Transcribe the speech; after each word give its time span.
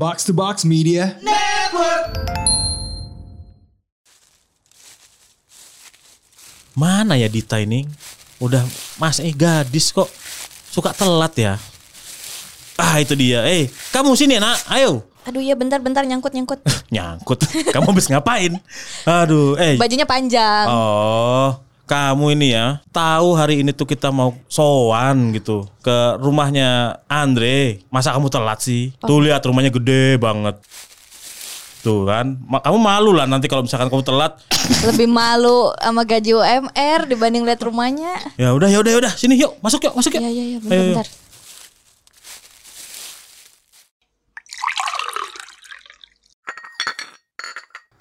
Box 0.00 0.24
to 0.24 0.32
Box 0.32 0.64
Media. 0.64 1.12
Mana 6.72 7.20
ya 7.20 7.28
Dita 7.28 7.60
ini? 7.60 7.84
Udah 8.40 8.64
mas 8.96 9.20
eh 9.20 9.28
gadis 9.36 9.92
kok 9.92 10.08
suka 10.72 10.96
telat 10.96 11.36
ya. 11.36 11.60
Ah 12.80 12.96
itu 12.96 13.12
dia. 13.12 13.44
Eh 13.44 13.68
kamu 13.92 14.16
sini 14.16 14.40
nak, 14.40 14.64
ayo. 14.72 15.04
Aduh 15.28 15.44
ya 15.44 15.52
bentar-bentar 15.52 16.08
nyangkut-nyangkut. 16.08 16.64
Nyangkut. 16.96 17.44
Kamu 17.68 17.92
habis 17.92 18.08
ngapain? 18.08 18.56
Aduh, 19.04 19.52
eh. 19.60 19.76
Bajunya 19.76 20.08
panjang. 20.08 20.64
Oh, 20.64 21.60
kamu 21.90 22.38
ini 22.38 22.54
ya 22.54 22.78
tahu 22.94 23.34
hari 23.34 23.66
ini 23.66 23.74
tuh 23.74 23.82
kita 23.82 24.14
mau 24.14 24.38
sowan 24.46 25.34
gitu 25.34 25.66
ke 25.82 26.14
rumahnya 26.22 27.02
Andre. 27.10 27.82
Masa 27.90 28.14
kamu 28.14 28.30
telat 28.30 28.62
sih? 28.62 28.94
Tuh 29.02 29.18
lihat 29.18 29.42
rumahnya 29.42 29.74
gede 29.74 30.14
banget. 30.22 30.62
Tuh 31.82 32.06
kan, 32.06 32.38
kamu 32.38 32.78
malu 32.78 33.10
lah 33.10 33.26
nanti 33.26 33.50
kalau 33.50 33.66
misalkan 33.66 33.90
kamu 33.90 34.06
telat. 34.06 34.38
Lebih 34.86 35.10
malu 35.10 35.74
sama 35.82 36.06
gaji 36.06 36.30
UMR 36.30 37.10
dibanding 37.10 37.42
lihat 37.42 37.58
rumahnya. 37.66 38.14
Ya 38.38 38.54
udah, 38.54 38.70
ya 38.70 38.78
udah, 38.78 38.90
ya 38.94 38.98
udah, 39.02 39.12
sini 39.18 39.34
yuk, 39.40 39.58
masuk 39.58 39.82
yuk, 39.90 39.96
masuk 39.98 40.14
yuk. 40.14 40.22
Iya 40.22 40.30
iya 40.30 40.42
Ayo, 40.44 40.46
iya 40.46 40.54
yuk. 40.54 40.62
bentar-bentar. 40.62 41.08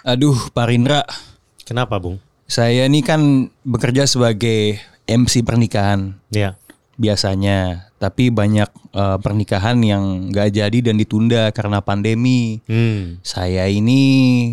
Aduh, 0.06 0.38
Pak 0.54 0.66
Rindra, 0.68 1.02
Kenapa, 1.64 2.02
Bung? 2.02 2.29
Saya 2.50 2.90
ini 2.90 3.06
kan 3.06 3.54
bekerja 3.62 4.10
sebagai 4.10 4.82
MC 5.06 5.46
pernikahan 5.46 6.18
Ya. 6.34 6.58
biasanya, 7.00 7.88
tapi 7.96 8.28
banyak 8.28 8.68
eh, 8.90 9.18
pernikahan 9.22 9.78
yang 9.80 10.04
gak 10.34 10.52
jadi 10.52 10.82
dan 10.82 10.98
ditunda 10.98 11.48
karena 11.54 11.80
pandemi. 11.80 12.60
Hmm. 12.66 13.22
Saya 13.22 13.70
ini 13.70 14.02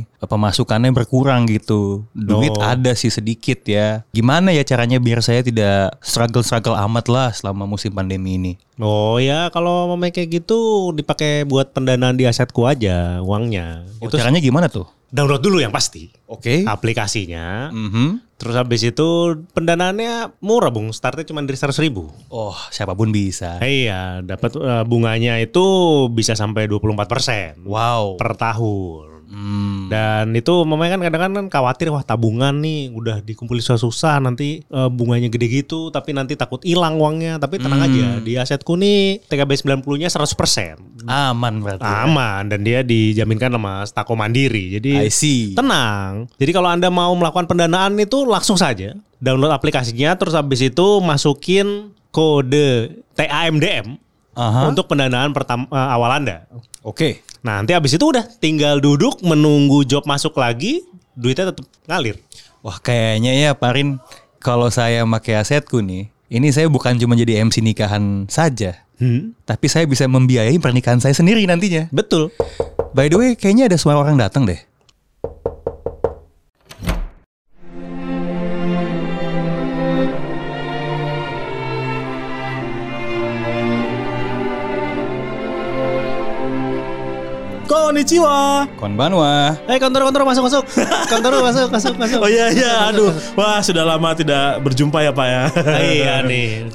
eh, 0.07 0.29
pemasukannya 0.29 0.93
berkurang 0.93 1.49
gitu, 1.49 2.05
duit 2.13 2.53
Oh. 2.55 2.63
ada 2.63 2.93
sih 2.93 3.11
sedikit 3.11 3.65
ya. 3.65 4.05
Gimana 4.13 4.53
ya 4.53 4.63
caranya 4.63 5.01
biar 5.01 5.25
saya 5.25 5.41
tidak 5.43 5.97
struggle-struggle 6.05 6.77
amat 6.87 7.07
lah 7.09 7.29
selama 7.33 7.67
musim 7.67 7.91
pandemi 7.91 8.37
ini? 8.37 8.53
Oh 8.77 9.17
ya, 9.19 9.49
kalau 9.51 9.89
mau 9.89 9.99
kayak 9.99 10.45
gitu 10.45 10.93
dipakai 10.93 11.49
buat 11.49 11.73
pendanaan 11.73 12.15
di 12.15 12.29
asetku 12.29 12.63
aja 12.63 13.25
uangnya. 13.25 13.89
Oh, 13.99 14.07
Itu 14.07 14.21
caranya 14.21 14.39
gimana 14.39 14.69
tuh? 14.69 14.87
Download 15.09 15.43
dulu 15.43 15.59
yang 15.59 15.71
pasti 15.71 16.11
Oke. 16.27 16.67
aplikasinya. 16.67 17.71
Mhm. 17.71 18.37
Terus 18.37 18.53
habis 18.53 18.85
itu 18.85 19.09
pendanaannya 19.57 20.37
murah, 20.45 20.69
Bung. 20.69 20.93
Startnya 20.93 21.25
cuma 21.25 21.41
dari 21.41 21.57
100 21.57 21.81
ribu. 21.81 22.13
Oh, 22.29 22.53
siapa 22.69 22.93
pun 22.93 23.09
bisa. 23.09 23.57
Iya, 23.65 24.21
dapat 24.21 24.53
eh, 24.61 24.85
bunganya 24.85 25.41
itu 25.41 25.65
bisa 26.13 26.37
sampai 26.37 26.69
24% 26.69 27.65
Wow. 27.65 28.21
per 28.21 28.37
tahun. 28.37 29.16
Hmm. 29.27 29.87
Dan 29.87 30.31
itu 30.33 30.55
mamanya 30.63 30.95
kan 30.95 31.03
kadang-kadang 31.03 31.35
kan 31.37 31.47
khawatir 31.49 31.91
wah 31.91 32.01
tabungan 32.01 32.55
nih 32.57 32.91
udah 32.91 33.21
dikumpulin 33.21 33.59
susah-susah 33.59 34.19
nanti 34.19 34.63
eh, 34.63 34.89
bunganya 34.89 35.27
gede 35.27 35.47
gitu 35.61 35.91
tapi 35.91 36.11
nanti 36.11 36.35
takut 36.35 36.63
hilang 36.63 36.95
uangnya. 36.95 37.37
Tapi 37.37 37.59
tenang 37.59 37.79
Hmm. 37.79 37.89
aja 37.89 38.07
di 38.19 38.33
asetku 38.35 38.75
nih 38.75 39.27
TKB 39.27 39.51
90-nya 39.57 40.09
100%. 40.09 40.79
Aman 41.05 41.59
berarti. 41.59 41.83
ya? 41.83 42.03
Aman 42.03 42.47
dan 42.47 42.63
dia 42.63 42.81
dijaminkan 42.81 43.51
sama 43.51 43.83
Stako 43.83 44.15
Mandiri. 44.15 44.73
Jadi 44.73 44.91
I 44.97 45.11
see. 45.11 45.53
tenang. 45.53 46.31
Jadi 46.35 46.51
kalau 46.51 46.67
Anda 46.67 46.87
mau 46.87 47.11
melakukan 47.13 47.47
pendanaan 47.47 47.95
itu 47.97 48.23
langsung 48.23 48.55
saja 48.55 48.95
download 49.17 49.51
aplikasinya 49.51 50.15
terus 50.15 50.33
habis 50.33 50.61
itu 50.61 50.87
masukin 51.01 51.89
kode 52.11 52.97
TAMDM 53.13 53.97
Aha. 54.33 54.69
untuk 54.69 54.87
pendanaan 54.87 55.33
pertama 55.33 55.65
eh, 55.67 55.89
awal 55.91 56.11
Anda. 56.15 56.45
Oke. 56.81 57.21
Nah, 57.36 57.36
nanti 57.47 57.71
habis 57.71 57.95
itu 57.95 58.03
udah 58.03 58.27
tinggal 58.43 58.83
duduk 58.83 59.23
menunggu 59.23 59.87
job 59.87 60.03
masuk 60.03 60.35
lagi, 60.35 60.83
duitnya 61.15 61.55
tetap 61.55 61.63
ngalir. 61.87 62.19
Wah 62.67 62.83
kayaknya 62.83 63.31
ya 63.39 63.51
Parin 63.55 64.03
kalau 64.43 64.67
saya 64.75 65.07
pakai 65.07 65.39
asetku 65.39 65.79
nih, 65.79 66.11
ini 66.27 66.51
saya 66.51 66.67
bukan 66.67 66.99
cuma 66.99 67.15
jadi 67.15 67.47
MC 67.47 67.63
nikahan 67.63 68.27
saja, 68.27 68.83
Hmm, 68.97 69.37
tapi 69.45 69.69
saya 69.69 69.85
bisa 69.85 70.09
membiayai 70.09 70.57
pernikahan 70.57 70.97
saya 70.97 71.13
sendiri 71.13 71.45
nantinya. 71.45 71.93
betul. 71.93 72.33
By 72.97 73.13
the 73.13 73.21
way, 73.21 73.31
kayaknya 73.37 73.69
ada 73.69 73.77
suara 73.77 74.01
orang 74.01 74.17
datang 74.17 74.49
deh. 74.49 74.57
Konnichiwa. 87.97 88.69
Konbanwa. 88.77 89.57
Eh, 89.65 89.81
kantor-kantor 89.81 90.29
masuk 90.29 90.45
masuk. 90.53 90.69
Kantor 91.17 91.41
masuk 91.41 91.73
masuk 91.73 91.95
masuk. 91.97 92.21
Oh 92.21 92.29
iya 92.29 92.53
iya, 92.53 92.93
aduh. 92.93 93.09
Wah, 93.33 93.65
sudah 93.65 93.89
lama 93.89 94.13
tidak 94.13 94.61
berjumpa 94.61 95.01
ya, 95.01 95.17
Pak 95.17 95.25
ya. 95.25 95.43
iya 95.81 96.15
nih. 96.21 96.69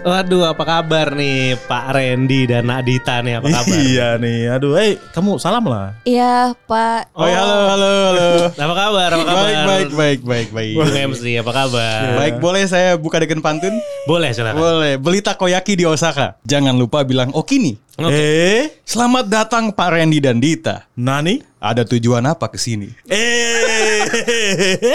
Waduh, 0.00 0.56
apa 0.56 0.64
kabar 0.64 1.12
nih 1.12 1.60
Pak 1.60 1.92
Randy 1.92 2.48
dan 2.48 2.72
Nadita 2.72 3.20
nih 3.20 3.36
apa 3.36 3.52
kabar? 3.52 3.76
iya 3.84 4.16
nih. 4.16 4.56
Aduh, 4.56 4.80
eh 4.80 4.96
kamu 5.12 5.36
salam 5.36 5.68
lah. 5.68 5.92
Iya 6.08 6.56
Pak. 6.64 7.12
Oh, 7.12 7.28
ya, 7.28 7.36
halo 7.36 7.56
halo 7.76 7.90
halo. 8.16 8.28
Apa 8.64 8.74
kabar? 8.80 9.08
Apa 9.12 9.24
kabar? 9.28 9.44
baik 9.44 9.60
baik 9.68 9.90
baik 9.92 10.20
baik 10.24 10.48
baik. 10.56 10.74
Bung 10.80 10.96
MC, 11.12 11.22
apa 11.36 11.52
kabar? 11.52 12.00
Baik, 12.16 12.34
boleh 12.40 12.64
saya 12.64 12.96
buka 12.96 13.20
dengan 13.20 13.44
pantun? 13.44 13.76
Boleh 14.08 14.32
silakan. 14.32 14.56
Boleh. 14.56 14.96
Beli 14.96 15.20
takoyaki 15.20 15.76
di 15.76 15.84
Osaka. 15.84 16.40
Jangan 16.48 16.72
lupa 16.80 17.04
bilang 17.04 17.28
Okini. 17.36 17.76
Eh, 17.96 18.84
Selamat 18.84 19.24
datang 19.24 19.72
Pak 19.72 19.88
Randy 19.88 20.20
dan 20.20 20.36
Dita. 20.46 20.86
Nani? 20.94 21.42
Ada 21.58 21.82
tujuan 21.82 22.22
apa 22.22 22.46
ke 22.46 22.54
sini? 22.54 22.86
Eh. 23.10 24.94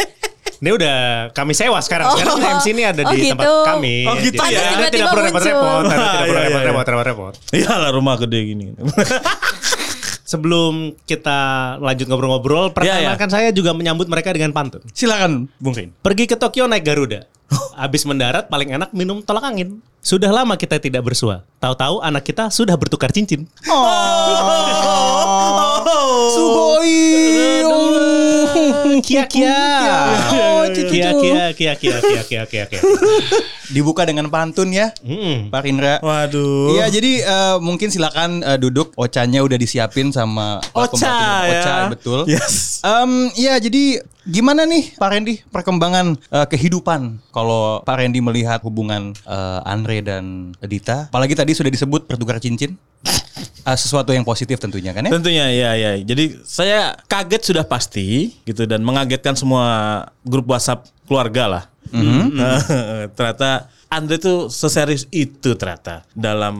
Ini 0.62 0.70
udah 0.72 0.96
kami 1.36 1.52
sewa 1.52 1.76
sekarang. 1.84 2.08
Sekarang 2.16 2.40
Oh. 2.40 2.56
MC 2.56 2.72
ini 2.72 2.88
ada 2.88 3.02
Oh, 3.04 3.12
di 3.12 3.20
gitu. 3.20 3.36
tempat 3.36 3.50
kami. 3.68 3.96
Oh, 4.08 4.16
gitu 4.16 4.38
Jadi 4.38 4.54
ya. 4.54 4.62
Anda 4.62 4.88
Tiba-tiba 4.88 4.88
tidak 4.88 5.08
perlu 5.10 5.24
repot-repot. 5.28 5.82
Anda 5.84 5.90
tidak 5.90 6.00
Ah, 6.00 6.22
perlu 6.22 6.32
iya, 6.32 6.40
iya, 6.40 6.48
repot-repot, 6.48 6.80
iya. 6.80 6.88
repot-repot. 6.88 7.34
Iyalah 7.52 7.90
rumah 7.92 8.16
gede 8.16 8.40
gini. 8.46 8.66
Sebelum 10.32 10.74
kita 11.04 11.40
lanjut 11.78 12.08
ngobrol-ngobrol, 12.08 12.72
perkenalkan 12.72 13.28
saya 13.28 13.52
juga 13.52 13.76
menyambut 13.76 14.08
mereka 14.08 14.32
dengan 14.32 14.56
pantun. 14.56 14.80
Silakan, 14.88 15.52
Bung 15.60 15.76
Rin. 15.76 15.92
Pergi 16.00 16.24
ke 16.24 16.40
Tokyo 16.40 16.72
naik 16.72 16.88
Garuda. 16.88 17.28
Habis 17.76 18.08
mendarat 18.08 18.48
paling 18.48 18.72
enak 18.72 18.96
minum 18.96 19.20
tolak 19.20 19.44
angin. 19.44 19.84
Sudah 20.02 20.30
lama 20.30 20.54
kita 20.56 20.78
tidak 20.78 21.02
bersua. 21.06 21.42
Tahu-tahu 21.58 22.02
anak 22.02 22.26
kita 22.26 22.50
sudah 22.50 22.74
bertukar 22.74 23.10
cincin. 23.10 23.46
Sugoi. 26.34 27.02
Kia 29.02 29.24
kia. 29.26 29.58
Oh, 30.32 30.64
cicu. 30.68 30.90
Kia 30.90 31.10
kia 31.14 31.44
kia 31.54 31.74
kia 31.76 31.96
kia 32.02 32.22
kia 32.24 32.44
kia 32.46 32.64
kia. 32.66 32.82
Dibuka 33.72 34.04
dengan 34.04 34.28
pantun 34.28 34.68
ya, 34.70 34.92
Hmm. 35.00 35.48
Pak 35.48 35.64
Indra. 35.64 35.98
Waduh. 36.02 36.76
Iya, 36.76 36.86
jadi 36.92 37.12
eh, 37.24 37.56
mungkin 37.60 37.88
silakan 37.88 38.42
eh, 38.42 38.58
duduk. 38.58 38.92
Ocanya 38.96 39.40
udah 39.42 39.56
disiapin 39.56 40.10
sama 40.10 40.60
Ocha 40.72 40.92
pembantunya. 40.92 41.48
ya. 41.48 41.56
Ocha, 41.56 41.74
betul. 41.88 42.20
Yes. 42.28 42.82
Em, 42.82 43.12
iya, 43.34 43.54
jadi 43.58 44.02
gimana 44.28 44.70
nih 44.70 44.94
Pak 44.98 45.10
Randy 45.10 45.36
perkembangan 45.50 46.14
eh, 46.18 46.48
kehidupan 46.48 47.22
kalau 47.34 47.82
Pak 47.82 47.96
Randy 47.98 48.22
melihat 48.22 48.62
hubungan 48.62 49.18
eh, 49.26 49.60
Andre 49.66 50.06
dan 50.06 50.54
Dita? 50.62 51.10
Apalagi 51.10 51.34
tadi 51.34 51.58
sudah 51.58 51.72
disebut 51.72 52.06
bertukar 52.06 52.38
cincin. 52.42 52.78
Eh, 53.62 53.78
sesuatu 53.78 54.10
yang 54.10 54.26
positif 54.26 54.58
tentunya 54.58 54.90
kan 54.90 55.06
ya? 55.06 55.14
Tentunya 55.14 55.46
ya 55.54 55.78
ya. 55.78 55.92
Jadi 56.02 56.42
saya 56.42 56.98
kaget 57.06 57.54
sudah 57.54 57.62
pasti 57.62 58.34
gitu 58.42 58.66
dan 58.66 58.82
mengagetkan 58.82 59.38
semua 59.38 60.02
grup 60.26 60.50
WhatsApp 60.50 60.90
keluarga 61.06 61.46
lah. 61.46 61.64
ternyata 63.18 63.70
Andre 63.86 64.18
tuh 64.18 64.50
seserius 64.50 65.06
itu 65.14 65.54
ternyata 65.54 66.02
dalam 66.18 66.58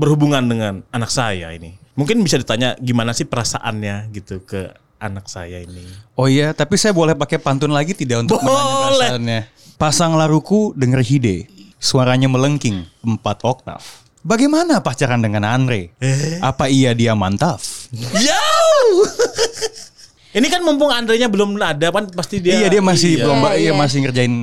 berhubungan 0.00 0.40
dengan 0.48 0.80
anak 0.96 1.12
saya 1.12 1.52
ini. 1.52 1.76
Mungkin 1.92 2.24
bisa 2.24 2.40
ditanya 2.40 2.72
gimana 2.80 3.12
sih 3.12 3.28
perasaannya 3.28 4.08
gitu 4.16 4.40
ke 4.48 4.72
anak 4.98 5.26
saya 5.26 5.60
ini. 5.62 5.84
Oh 6.14 6.26
iya, 6.26 6.50
tapi 6.52 6.78
saya 6.78 6.90
boleh 6.94 7.14
pakai 7.14 7.38
pantun 7.38 7.70
lagi 7.70 7.94
tidak 7.94 8.26
untuk 8.26 8.40
menanya 8.40 8.62
Boleh. 8.62 8.82
perasaannya? 9.10 9.40
Pasang 9.74 10.14
laruku 10.14 10.70
denger 10.78 11.02
hide, 11.02 11.50
suaranya 11.82 12.30
melengking 12.30 12.86
empat 13.02 13.42
oktav. 13.42 13.82
Bagaimana 14.24 14.80
pacaran 14.80 15.20
dengan 15.20 15.44
Andre? 15.44 15.92
Apa 16.40 16.72
iya 16.72 16.96
dia 16.96 17.12
mantap? 17.12 17.60
Jauh. 17.92 19.04
Ini 20.34 20.46
kan 20.48 20.60
mumpung 20.60 20.90
Andre-nya 20.90 21.30
belum 21.30 21.54
ada 21.56 21.88
kan 21.88 22.10
pasti 22.10 22.42
dia 22.42 22.58
iya 22.58 22.66
dia 22.66 22.82
masih 22.82 23.14
Iya. 23.14 23.22
belum 23.22 23.38
Iya, 23.38 23.50
iya, 23.54 23.62
iya. 23.62 23.72
masih 23.72 23.98
ngerjain 24.02 24.34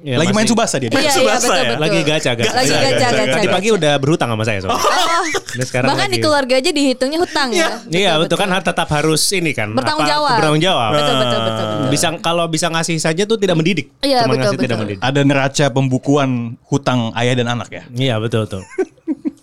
Iya, 0.00 0.16
lagi 0.16 0.30
main 0.30 0.46
masih- 0.46 0.52
subasa 0.54 0.76
dia. 0.78 0.88
Iya, 0.88 0.96
iya, 0.96 1.12
Subasa 1.12 1.44
betul, 1.44 1.52
ya? 1.52 1.62
betul. 1.68 1.80
Lagi 1.82 1.98
gacha 2.00 2.30
gacha. 2.32 2.52
Lagi 2.54 2.70
gacha, 2.72 2.88
gacha, 2.88 3.08
Tadi 3.28 3.44
gacha. 3.44 3.52
pagi 3.52 3.68
udah 3.68 3.92
berhutang 3.98 4.28
sama 4.30 4.44
saya 4.46 4.58
soalnya. 4.62 4.80
Oh, 4.80 5.24
sekarang 5.60 5.88
bahkan 5.90 6.06
lagi- 6.06 6.14
di 6.14 6.18
keluarga 6.22 6.54
aja 6.56 6.70
dihitungnya 6.70 7.18
hutang 7.18 7.48
ya. 7.50 7.68
Iya 7.84 8.12
betul 8.16 8.36
kan 8.38 8.48
tetap 8.56 8.88
harus 8.88 9.20
ini 9.28 9.50
kan 9.50 9.74
Bertanggung 9.74 10.06
apa, 10.06 10.14
jawab. 10.14 10.36
Bertanggung 10.38 10.62
jawab. 10.62 10.90
Betul, 10.94 11.14
betul, 11.18 11.40
betul, 11.42 11.64
betul. 11.68 11.88
Bisa 11.90 12.06
kalau 12.20 12.44
bisa 12.46 12.66
ngasih 12.70 12.96
saja 12.96 13.22
tuh 13.24 13.36
tidak 13.36 13.58
mendidik. 13.58 13.86
Iya, 14.00 14.24
Cuma 14.24 14.32
betul, 14.32 14.40
ngasih 14.40 14.56
tidak 14.56 14.68
betul. 14.70 14.78
mendidik. 14.80 15.00
Ada 15.02 15.20
neraca 15.20 15.64
pembukuan 15.68 16.30
hutang 16.64 17.00
ayah 17.12 17.34
dan 17.34 17.46
anak 17.50 17.68
ya. 17.68 17.82
Iya 17.90 18.14
betul 18.16 18.46
betul. 18.46 18.62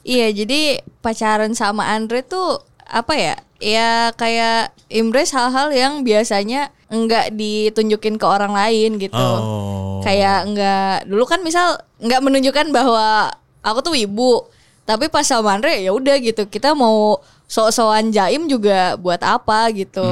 Iya, 0.02 0.32
jadi 0.34 0.62
pacaran 0.98 1.52
sama 1.52 1.86
Andre 1.86 2.24
tuh 2.24 2.64
apa 2.82 3.14
ya? 3.14 3.36
Ya 3.58 4.14
kayak 4.14 4.76
impress 4.88 5.34
hal-hal 5.34 5.74
yang 5.74 6.06
biasanya 6.06 6.70
enggak 6.88 7.36
ditunjukin 7.36 8.16
ke 8.16 8.26
orang 8.26 8.54
lain 8.56 9.02
gitu. 9.02 9.18
Oh. 9.18 10.00
Kayak 10.06 10.48
enggak 10.48 10.96
dulu 11.10 11.24
kan 11.28 11.44
misal 11.44 11.82
enggak 12.00 12.22
menunjukkan 12.24 12.68
bahwa 12.72 13.34
aku 13.66 13.80
tuh 13.84 13.96
ibu. 13.98 14.48
Tapi 14.88 15.12
pas 15.12 15.28
sama 15.28 15.60
Andre 15.60 15.84
ya 15.84 15.92
udah 15.92 16.16
gitu. 16.24 16.48
Kita 16.48 16.72
mau 16.72 17.20
sok-sokan 17.48 18.12
jaim 18.16 18.48
juga 18.48 18.96
buat 18.96 19.20
apa 19.20 19.68
gitu. 19.76 20.06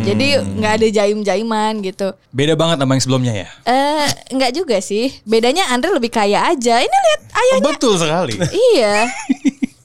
Jadi 0.00 0.38
nggak 0.40 0.72
ada 0.80 0.86
jaim-jaiman 0.88 1.84
gitu. 1.84 2.14
Beda 2.32 2.54
banget 2.56 2.80
sama 2.80 2.96
yang 2.96 3.02
sebelumnya 3.04 3.32
ya. 3.34 3.48
Eh 3.66 4.08
enggak 4.30 4.54
juga 4.54 4.78
sih. 4.78 5.10
Bedanya 5.26 5.68
Andre 5.74 5.90
lebih 5.92 6.10
kaya 6.14 6.54
aja. 6.54 6.80
Ini 6.80 6.96
lihat 6.96 7.22
ayahnya. 7.34 7.66
Betul 7.66 7.94
sekali. 7.98 8.34
iya. 8.74 9.10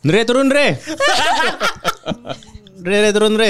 Dre 0.06 0.22
turun 0.22 0.54
Dre. 0.54 0.78
Dre, 2.86 3.02
Dre 3.02 3.14
turun 3.14 3.34
Dre. 3.34 3.50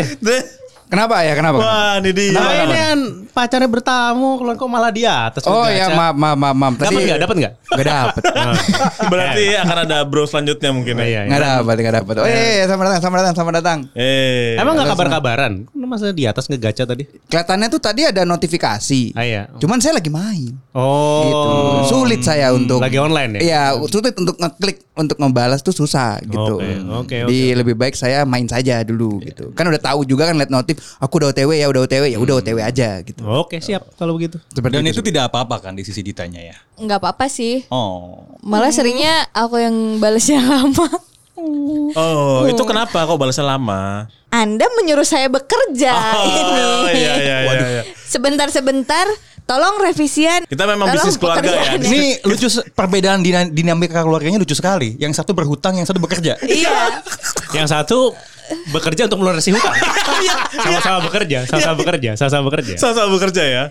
Kenapa 0.85 1.25
ya? 1.25 1.33
Kenapa? 1.33 1.57
Wah, 1.59 1.93
ini 1.97 2.11
dia. 2.13 2.37
Nah 2.37 2.51
ini 2.61 2.75
kan 2.77 2.99
pacarnya 3.33 3.67
bertamu, 3.67 4.37
kalau 4.39 4.53
kok 4.53 4.69
malah 4.69 4.91
di 4.93 5.03
atas. 5.03 5.43
Oh 5.43 5.65
ngegaca. 5.65 5.75
ya 5.75 5.85
maaf 5.91 6.15
maaf 6.15 6.37
maaf. 6.37 6.55
maaf. 6.55 6.73
Dapat 6.77 7.01
nggak? 7.01 7.19
Dapat 7.19 7.35
nggak? 7.41 7.53
Gak 7.75 7.87
dapet. 7.89 8.23
Berarti 9.11 9.45
akan 9.59 9.77
ada 9.83 9.97
bro 10.07 10.23
selanjutnya 10.23 10.69
mungkin 10.71 10.93
Iya, 11.01 11.05
ya. 11.05 11.21
iya. 11.25 11.31
Gak 11.33 11.41
dapet, 11.41 11.75
gak 11.81 11.95
dapet. 11.99 12.13
Oh 12.21 12.27
iya, 12.29 12.41
iya, 12.61 12.65
sama 12.69 12.81
datang, 12.87 13.01
sama 13.01 13.15
datang, 13.19 13.35
sama 13.35 13.51
datang. 13.51 13.79
Eh. 13.97 14.55
Emang 14.55 14.73
nggak 14.79 14.89
kabar-kabaran? 14.95 15.53
Masa 15.85 16.09
di 16.11 16.25
atas 16.25 16.49
ngegaca 16.49 16.83
tadi? 16.85 17.03
Kelihatannya 17.29 17.67
tuh 17.69 17.81
tadi 17.81 18.01
ada 18.07 18.21
notifikasi. 18.25 19.13
Ah, 19.13 19.25
iya. 19.25 19.49
Cuman 19.59 19.77
saya 19.81 19.97
lagi 19.97 20.09
main. 20.09 20.53
Oh. 20.71 21.23
Gitu. 21.25 21.49
Sulit 21.93 22.21
saya 22.21 22.51
untuk 22.51 22.81
Lagi 22.81 22.97
online 22.97 23.37
ya? 23.37 23.41
Iya, 23.41 23.61
sulit 23.87 24.15
untuk 24.17 24.35
ngeklik 24.35 24.85
untuk 24.95 25.17
ngebalas 25.19 25.59
tuh 25.59 25.75
susah 25.75 26.19
gitu. 26.23 26.57
Oke, 26.59 26.71
oke, 26.79 27.17
Jadi 27.27 27.39
lebih 27.53 27.75
baik 27.75 27.93
saya 27.93 28.23
main 28.23 28.47
saja 28.47 28.79
dulu 28.81 29.19
gitu. 29.21 29.51
Kan 29.51 29.67
udah 29.67 29.79
tahu 29.79 30.07
juga 30.07 30.31
kan 30.31 30.35
lihat 30.39 30.51
notif, 30.51 30.74
aku 30.97 31.13
udah 31.17 31.29
OTW 31.29 31.49
ya, 31.55 31.67
udah 31.67 31.81
OTW 31.83 32.03
ya, 32.07 32.17
udah 32.17 32.35
OTW 32.37 32.57
aja 32.59 32.99
gitu. 33.01 33.21
Oke 33.23 33.59
siap 33.59 33.87
kalau 33.95 34.15
begitu. 34.15 34.37
Seperti 34.49 34.73
Dan 34.73 34.85
itu 34.85 35.01
tidak 35.01 35.29
apa-apa 35.29 35.59
kan 35.59 35.73
di 35.73 35.81
sisi 35.81 35.99
ditanya 35.99 36.39
ya. 36.39 36.55
Nggak 36.75 36.99
apa-apa 36.99 37.25
sih. 37.25 37.63
Oh. 37.67 38.23
Malah 38.41 38.69
seringnya 38.69 39.27
aku 39.31 39.57
yang 39.57 39.75
balasnya 39.97 40.39
lama. 40.53 40.87
Oh, 41.95 42.47
itu 42.47 42.63
kenapa 42.63 43.03
kok 43.03 43.15
balasnya 43.15 43.45
lama? 43.45 44.07
Anda 44.31 44.67
menyuruh 44.71 45.03
saya 45.03 45.27
bekerja 45.27 45.91
ini. 46.27 46.59
Oh, 46.59 46.87
iya, 46.87 47.13
iya, 47.15 47.37
iya, 47.45 47.67
iya. 47.71 47.83
Sebentar-sebentar, 48.05 49.03
tolong 49.43 49.79
revisian. 49.79 50.43
Kita 50.43 50.63
memang 50.65 50.91
Tolong 50.91 51.05
bisnis 51.05 51.15
keluarga 51.15 51.47
ya. 51.51 51.75
Ini 51.75 52.23
lucu 52.23 52.47
perbedaan 52.71 53.19
dina- 53.19 53.47
dinamika 53.47 53.99
keluarganya 54.01 54.35
lucu 54.35 54.55
sekali. 54.55 54.95
Yang 54.95 55.19
satu 55.19 55.31
berhutang, 55.31 55.75
yang 55.75 55.87
satu 55.87 55.99
bekerja. 55.99 56.39
Iya. 56.41 57.03
Yang 57.51 57.67
satu 57.71 58.11
bekerja 58.69 59.07
untuk 59.07 59.19
melunasi 59.21 59.51
hutang. 59.51 59.75
Sama-sama 60.55 60.99
bekerja, 61.05 61.45
sama-sama 61.45 61.75
bekerja, 61.77 62.09
sama-sama 62.17 62.43
bekerja. 62.49 62.73
Sama-sama 62.77 63.09
bekerja 63.13 63.43
ya. 63.43 63.63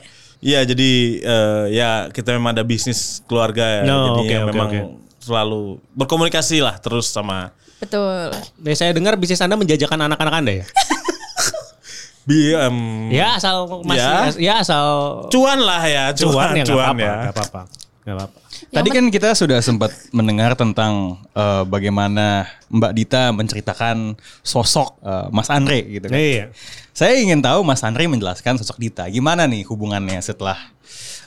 Iya, 0.45 0.61
jadi 0.69 0.91
eh, 1.25 1.65
ya 1.73 1.91
kita 2.13 2.37
memang 2.37 2.53
ada 2.53 2.65
bisnis 2.67 3.25
keluarga 3.25 3.65
ya. 3.65 3.83
No, 3.87 3.99
jadi 4.05 4.21
oke, 4.21 4.29
ya 4.29 4.41
oke, 4.45 4.49
memang 4.53 4.69
oke. 4.69 4.81
selalu 5.25 5.63
berkomunikasi 5.97 6.61
lah 6.61 6.77
terus 6.77 7.09
sama 7.09 7.55
Betul. 7.81 8.33
Nih, 8.61 8.77
saya 8.77 8.93
dengar 8.93 9.17
bisnis 9.17 9.41
Anda 9.41 9.57
menjajakan 9.57 10.09
anak-anak 10.09 10.35
Anda 10.41 10.53
ya? 10.61 10.67
BM. 12.29 12.77
Ya 13.13 13.37
asal 13.37 13.69
masih 13.85 14.01
Ya. 14.01 14.17
ya, 14.41 14.55
asal 14.65 14.87
Cuan 15.29 15.61
lah 15.61 15.85
ya, 15.85 16.09
cuan, 16.17 16.33
cuan, 16.33 16.49
ya 16.57 16.65
nggak 16.65 16.69
cuan 16.73 16.87
apa-apa, 16.89 17.05
ya. 17.05 17.15
nggak 17.21 17.35
apa-apa. 17.37 17.61
Nggak 18.05 18.15
apa-apa. 18.17 18.39
Tadi 18.71 18.89
kan 18.91 19.07
kita 19.11 19.35
sudah 19.39 19.59
sempat 19.63 19.91
mendengar 20.11 20.59
tentang 20.59 21.23
eh, 21.35 21.63
bagaimana 21.67 22.47
Mbak 22.71 22.93
Dita 22.95 23.23
menceritakan 23.31 24.19
sosok 24.43 24.99
eh, 25.03 25.27
Mas 25.31 25.49
Andre 25.51 25.83
gitu 25.87 26.07
kan. 26.11 26.19
Iya. 26.19 26.51
Saya 26.95 27.19
ingin 27.19 27.43
tahu 27.43 27.63
Mas 27.63 27.83
Andre 27.83 28.07
menjelaskan 28.11 28.59
sosok 28.59 28.79
Dita. 28.79 29.07
Gimana 29.11 29.47
nih 29.47 29.63
hubungannya 29.67 30.19
setelah 30.23 30.59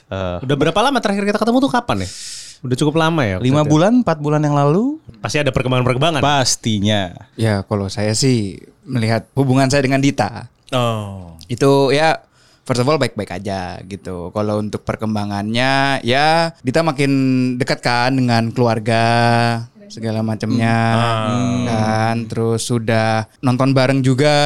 eh, 0.08 0.38
Udah 0.44 0.56
berapa 0.56 0.80
lama 0.80 0.98
terakhir 1.00 1.24
kita 1.24 1.38
ketemu 1.40 1.58
tuh 1.64 1.72
kapan 1.72 2.04
ya? 2.04 2.10
Udah 2.58 2.76
cukup 2.76 2.94
lama 2.98 3.22
ya? 3.22 3.38
lima 3.38 3.62
maksudnya? 3.62 3.70
bulan, 3.70 3.92
empat 4.02 4.18
bulan 4.18 4.42
yang 4.42 4.56
lalu? 4.58 4.98
Pasti 5.22 5.38
ada 5.38 5.54
perkembangan-perkembangan. 5.54 6.18
Pastinya. 6.18 7.14
Ya 7.38 7.62
kalau 7.62 7.86
saya 7.86 8.12
sih 8.18 8.58
melihat 8.82 9.30
hubungan 9.38 9.70
saya 9.70 9.84
dengan 9.84 10.02
Dita 10.02 10.50
Oh. 10.68 11.32
itu 11.48 11.96
ya 11.96 12.20
first 12.68 12.84
of 12.84 12.88
all 12.92 13.00
baik-baik 13.00 13.32
aja 13.32 13.80
gitu. 13.88 14.28
Kalau 14.36 14.60
untuk 14.60 14.84
perkembangannya 14.84 16.04
ya 16.04 16.52
Dita 16.60 16.84
makin 16.84 17.10
dekat 17.56 17.80
kan 17.80 18.12
dengan 18.12 18.52
keluarga 18.52 19.04
segala 19.88 20.20
macamnya 20.20 20.76
kan. 21.64 22.16
Terus 22.28 22.68
sudah 22.68 23.24
nonton 23.40 23.72
bareng 23.72 24.04
juga 24.04 24.36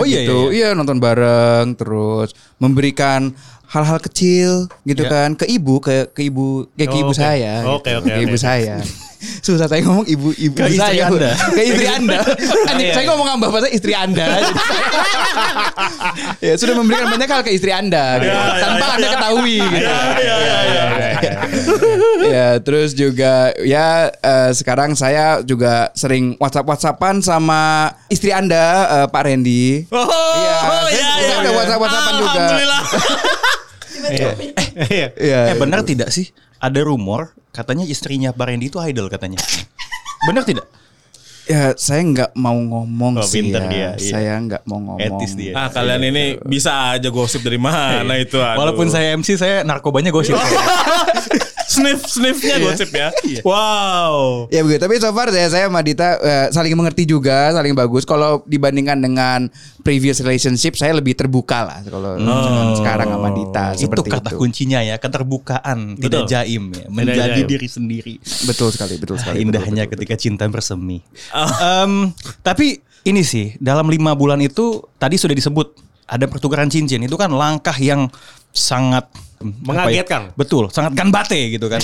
Oh, 0.00 0.08
iya, 0.08 0.24
gitu. 0.24 0.48
iya 0.48 0.72
nonton 0.72 0.96
bareng 0.96 1.76
terus 1.76 2.32
memberikan 2.56 3.36
hal-hal 3.68 4.00
kecil 4.00 4.50
gitu 4.82 5.02
Iya. 5.02 5.10
kan 5.10 5.28
ke 5.34 5.44
ibu 5.44 5.76
ke 5.76 6.08
ke 6.08 6.24
ibu 6.24 6.64
ke, 6.70 6.82
ke 6.82 6.88
Oh, 6.88 7.00
ibu 7.00 7.12
oke. 7.12 7.20
saya 7.20 7.54
Oke, 7.68 7.84
gitu, 7.86 7.98
oke, 7.98 8.08
ke 8.08 8.12
oke. 8.14 8.24
ibu 8.24 8.36
saya 8.36 8.76
susah 9.44 9.66
saya 9.66 9.82
ngomong 9.82 10.06
ibu 10.06 10.30
ibu 10.32 10.54
Ke 10.54 10.68
istri 10.68 10.78
saya 10.78 11.04
Anda. 11.06 11.32
ke 11.34 11.62
istri 11.64 11.86
anda 11.86 12.18
Anjing, 12.70 12.90
saya 12.92 13.04
ngomong 13.08 13.26
mbak 13.36 13.50
saya 13.52 13.70
istri 13.70 13.92
anda 13.92 14.24
ya 16.40 16.54
sudah 16.54 16.74
memberikan 16.74 17.06
banyak 17.08 17.28
hal 17.28 17.42
ke 17.42 17.50
istri 17.50 17.70
anda 17.70 18.18
gitu. 18.18 18.30
ya, 18.30 18.40
tanpa 18.56 18.78
ya, 18.78 18.94
anda 18.94 19.04
ya. 19.04 19.12
ketahui 19.12 19.56
gitu. 19.58 19.74
Iya, 19.78 19.98
iya, 20.16 20.36
iya, 20.38 20.54
iya. 20.62 21.32
ya 22.24 22.46
terus 22.58 22.94
juga 22.94 23.32
ya 23.58 23.86
eh, 24.12 24.50
sekarang 24.52 24.94
saya 24.94 25.42
juga 25.42 25.90
sering 25.92 26.38
WhatsApp 26.38 26.66
WhatsAppan 26.68 27.18
sama 27.18 27.62
istri 28.08 28.30
anda 28.30 28.64
eh, 28.96 29.06
Pak 29.08 29.22
Randy 29.24 29.82
Oh, 29.90 30.06
Iya, 30.38 30.54
oh, 30.54 30.62
saya- 30.62 30.94
iya, 30.94 31.08
saya 31.10 31.26
iya. 31.26 31.36
udah 31.42 31.52
WhatsApp-WhatsAppan 31.54 32.14
juga. 32.16 32.30
Alhamdulillah. 32.38 32.80
Iya. 34.06 34.30
Iya, 35.18 35.38
Eh 35.50 35.56
benar 35.58 35.82
tidak 35.82 36.08
sih? 36.08 36.30
Ada 36.58 36.82
rumor 36.82 37.34
katanya 37.50 37.82
istrinya 37.82 38.30
Pak 38.30 38.44
Randy 38.46 38.66
itu 38.68 38.78
idol 38.78 39.10
katanya. 39.10 39.38
Benar 40.24 40.42
tidak? 40.42 40.66
ya 41.48 41.72
saya 41.80 42.04
nggak 42.04 42.36
mau 42.36 42.52
ngomong 42.60 43.18
Oh, 43.18 43.24
sih 43.24 43.40
ya. 43.48 43.64
dia, 43.72 43.88
iya. 43.96 43.96
saya 43.96 44.36
nggak 44.36 44.68
mau 44.68 44.84
ngomong 44.84 45.00
Etis 45.00 45.32
dia. 45.32 45.56
Ah, 45.56 45.72
kalian 45.72 46.04
ini 46.04 46.36
bisa 46.44 46.92
aja 46.92 47.08
gosip 47.08 47.40
dari 47.40 47.56
mana 47.56 48.20
itu. 48.20 48.36
aduh. 48.36 48.60
Walaupun 48.60 48.92
saya 48.92 49.16
MC 49.16 49.40
saya 49.40 49.64
narkobanya 49.64 50.12
gosip. 50.12 50.36
sniff 51.78 52.00
sniffnya 52.10 52.56
gosip 52.58 52.90
ya. 52.90 53.08
Wow. 53.48 54.48
Ya 54.50 54.66
begitu. 54.66 54.82
Tapi 54.82 54.94
so 54.98 55.14
far 55.14 55.30
saya 55.30 55.48
saya 55.48 55.70
sama 55.70 55.80
Dita 55.80 56.18
eh, 56.18 56.46
saling 56.50 56.74
mengerti 56.74 57.06
juga, 57.06 57.54
saling 57.54 57.72
bagus. 57.72 58.02
Kalau 58.02 58.42
dibandingkan 58.44 58.98
dengan 58.98 59.46
previous 59.80 60.20
relationship, 60.20 60.74
saya 60.74 60.92
lebih 60.92 61.14
terbuka 61.14 61.64
lah 61.64 61.78
kalau 61.86 62.18
dengan 62.18 62.74
sekarang 62.76 63.08
sama 63.08 63.30
Dita 63.32 63.66
itu 63.78 63.86
seperti 63.88 64.08
kata 64.10 64.30
itu. 64.34 64.38
kuncinya 64.38 64.80
ya, 64.82 64.96
keterbukaan, 64.98 65.96
tidak 65.96 66.26
Betul. 66.26 66.32
jaim 66.34 66.64
ya, 66.74 66.86
menjadi 66.90 67.40
jaim. 67.40 67.48
diri 67.48 67.68
sendiri. 67.70 68.14
Betul 68.44 68.68
sekali, 68.74 68.94
betul 69.00 69.16
sekali. 69.16 69.40
betul, 69.40 69.48
Indahnya 69.48 69.84
betul, 69.86 69.92
ketika 69.96 70.14
cinta 70.18 70.44
bersemi. 70.50 71.00
Em, 71.62 72.12
tapi 72.42 72.82
ini 73.06 73.22
sih 73.24 73.54
dalam 73.62 73.88
lima 73.88 74.12
bulan 74.12 74.42
itu 74.42 74.82
tadi 74.98 75.16
sudah 75.16 75.32
disebut 75.32 75.88
ada 76.08 76.24
pertukaran 76.24 76.72
cincin 76.72 77.04
itu 77.04 77.16
kan 77.20 77.28
langkah 77.28 77.76
yang 77.76 78.08
sangat 78.52 79.08
apa 79.38 79.38
ya? 79.38 80.02
Mengagetkan. 80.02 80.22
Betul, 80.34 80.66
sangat 80.74 80.98
ganbate 80.98 81.38
gitu 81.54 81.70
kan. 81.70 81.78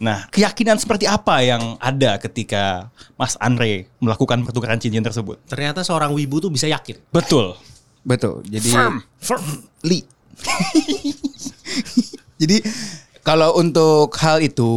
Nah, 0.00 0.28
keyakinan 0.28 0.76
seperti 0.76 1.08
apa 1.08 1.40
yang 1.40 1.80
ada 1.80 2.20
ketika 2.20 2.92
Mas 3.16 3.40
Andre 3.40 3.88
melakukan 4.00 4.44
pertukaran 4.44 4.76
cincin 4.76 5.04
tersebut? 5.04 5.40
Ternyata 5.48 5.80
seorang 5.80 6.12
wibu 6.12 6.44
tuh 6.44 6.52
bisa 6.52 6.68
yakin. 6.68 7.00
Betul. 7.12 7.56
Betul. 8.04 8.44
Jadi 8.48 8.68
Li. 9.84 10.00
Jadi 12.40 12.56
kalau 13.20 13.60
untuk 13.60 14.08
hal 14.16 14.40
itu 14.40 14.72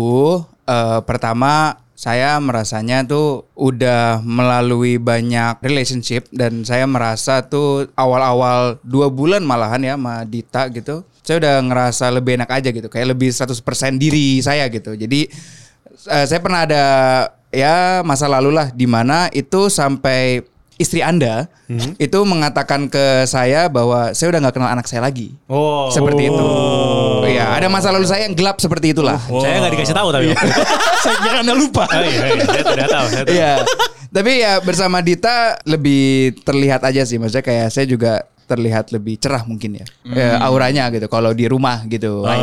eh, 0.68 1.00
pertama 1.08 1.80
saya 2.04 2.36
merasanya 2.44 3.08
tuh 3.08 3.48
udah 3.56 4.20
melalui 4.28 5.00
banyak 5.00 5.56
relationship 5.64 6.28
dan 6.36 6.68
saya 6.68 6.84
merasa 6.84 7.40
tuh 7.48 7.88
awal-awal 7.96 8.76
dua 8.84 9.08
bulan 9.08 9.48
malahan 9.48 9.88
ya 9.88 9.96
sama 9.96 10.28
Dita 10.28 10.68
gitu. 10.68 11.08
Saya 11.24 11.40
udah 11.40 11.56
ngerasa 11.64 12.12
lebih 12.12 12.36
enak 12.36 12.52
aja 12.52 12.70
gitu, 12.70 12.92
kayak 12.92 13.16
lebih 13.16 13.32
100% 13.32 13.56
diri 13.96 14.44
saya 14.44 14.68
gitu. 14.68 14.94
Jadi 14.94 15.32
eh, 16.12 16.26
saya 16.28 16.40
pernah 16.44 16.68
ada 16.68 16.86
ya 17.54 18.04
masa 18.04 18.28
lalu 18.28 18.52
lah 18.52 18.70
di 18.76 18.84
mana 18.84 19.32
itu 19.32 19.72
sampai 19.72 20.44
istri 20.82 21.06
Anda 21.06 21.48
itu 22.02 22.20
mengatakan 22.26 22.90
ke 22.90 23.26
saya 23.30 23.70
bahwa 23.70 24.12
saya 24.12 24.34
udah 24.34 24.40
nggak 24.44 24.56
kenal 24.58 24.70
anak 24.74 24.86
saya 24.90 25.06
lagi. 25.06 25.34
Oh. 25.50 25.90
Seperti 25.94 26.30
itu. 26.30 26.48
Iya, 27.30 27.56
ada 27.56 27.68
masa 27.70 27.94
lalu 27.94 28.06
saya 28.10 28.26
yang 28.28 28.36
gelap 28.36 28.58
seperti 28.60 28.94
itulah. 28.94 29.18
Saya 29.18 29.64
nggak 29.64 29.74
dikasih 29.78 29.96
tahu 29.96 30.10
tapi. 30.12 30.26
saya 31.04 31.16
kira 31.22 31.38
Anda 31.46 31.54
lupa. 31.56 31.86
Oh, 31.88 32.04
iya, 32.04 32.24
iya. 32.30 32.44
Saya 32.46 32.64
tidak 32.68 32.90
tahu. 32.90 33.06
Saya 33.10 33.24
tahu. 33.26 33.36
Iya. 33.38 33.54
Tapi 34.14 34.32
ya 34.38 34.54
bersama 34.62 35.02
Dita 35.02 35.58
lebih 35.66 36.38
terlihat 36.46 36.86
aja 36.86 37.02
sih. 37.06 37.18
Maksudnya 37.18 37.46
kayak 37.46 37.68
saya 37.74 37.86
juga 37.90 38.30
terlihat 38.44 38.92
lebih 38.92 39.18
cerah 39.18 39.44
mungkin 39.44 39.80
ya. 39.80 39.86
Eh, 40.08 40.36
auranya 40.40 40.92
gitu 40.92 41.08
kalau 41.08 41.32
di 41.32 41.48
rumah 41.48 41.84
gitu. 41.88 42.28
Ya, 42.28 42.38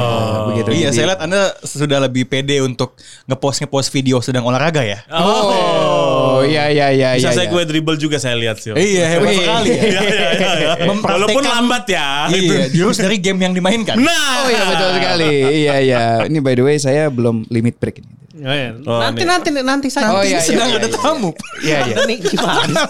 begitu. 0.48 0.68
Iya, 0.72 0.88
Jadi- 0.90 0.96
saya 0.96 1.06
lihat 1.14 1.20
Anda 1.22 1.42
sudah 1.60 1.98
lebih 2.02 2.26
pede 2.26 2.58
untuk 2.60 2.96
ngepost 3.24 3.64
ngepost 3.64 3.88
video 3.92 4.18
sedang 4.20 4.44
olahraga 4.44 4.82
ya. 4.82 5.04
Oh, 5.12 6.40
Oh 6.40 6.42
iya 6.42 6.72
iya 6.72 6.88
iya 6.88 7.08
Bisa 7.20 7.30
iya. 7.30 7.36
saya 7.36 7.46
iya. 7.48 7.52
gue 7.52 7.62
dribble 7.68 7.96
juga 8.00 8.16
saya 8.16 8.36
lihat 8.36 8.56
sih. 8.60 8.72
Iya, 8.72 9.04
hebat 9.12 9.28
Wih. 9.28 9.38
sekali 9.44 9.68
ya. 9.68 9.82
Iya, 9.90 10.00
iya, 10.00 10.28
iya, 10.36 10.50
iya. 10.56 10.72
Walaupun 11.16 11.42
lambat 11.44 11.84
ya. 11.90 12.08
Iya, 12.32 12.72
jurus 12.72 12.96
dari 12.96 13.20
game 13.20 13.44
yang 13.44 13.52
dimainkan. 13.52 13.96
Nah. 14.00 14.44
Oh 14.44 14.48
iya 14.48 14.62
betul 14.68 14.88
sekali. 14.96 15.32
Iya 15.60 15.74
iya. 15.84 16.02
Ini 16.24 16.38
by 16.40 16.54
the 16.56 16.64
way 16.64 16.76
saya 16.80 17.12
belum 17.12 17.44
limit 17.52 17.76
break 17.76 18.00
ini. 18.00 18.12
Oh, 18.40 18.54
iya. 18.56 18.72
Oh, 18.88 19.00
nanti, 19.04 19.20
ini. 19.20 19.28
nanti 19.28 19.48
nanti 19.52 19.88
saya 19.92 20.08
Oh, 20.08 20.24
Nanti 20.24 20.32
iya, 20.32 20.40
sedang 20.40 20.72
iya, 20.72 20.78
ada 20.80 20.88
iya. 20.88 20.96
tamu. 20.96 21.30
Iya 21.60 21.76
iya. 21.84 21.94
Anda 22.00 22.08
nih 22.08 22.18
gimana? 22.24 22.82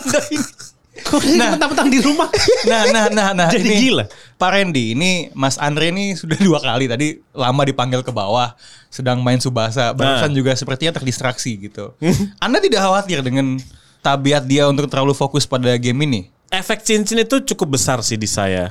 Kok 1.11 1.27
nah, 1.35 1.59
mentang-mentang 1.59 1.91
di 1.91 1.99
rumah? 1.99 2.31
Nah, 2.71 2.83
nah, 2.95 3.05
nah, 3.11 3.29
nah. 3.35 3.49
Jadi 3.55 3.67
ini, 3.67 3.91
gila. 3.91 4.07
Pak 4.39 4.51
Randy, 4.55 4.95
ini 4.95 5.11
Mas 5.35 5.59
Andre 5.59 5.91
ini 5.91 6.15
sudah 6.15 6.39
dua 6.39 6.63
kali 6.63 6.87
tadi 6.87 7.19
lama 7.35 7.63
dipanggil 7.67 8.07
ke 8.07 8.15
bawah, 8.15 8.55
sedang 8.95 9.19
main 9.19 9.43
subasa. 9.43 9.91
Barusan 9.91 10.31
juga 10.31 10.55
sepertinya 10.55 10.95
terdistraksi 10.95 11.59
gitu. 11.59 11.99
Anda 12.39 12.63
tidak 12.63 12.87
khawatir 12.87 13.27
dengan 13.27 13.59
tabiat 14.07 14.47
dia 14.47 14.71
untuk 14.71 14.87
terlalu 14.87 15.13
fokus 15.19 15.51
pada 15.51 15.75
game 15.83 15.99
ini? 16.07 16.21
Efek 16.51 16.87
cincin 16.87 17.27
itu 17.27 17.43
cukup 17.55 17.75
besar 17.75 17.99
sih 18.07 18.15
di 18.15 18.31
saya. 18.31 18.71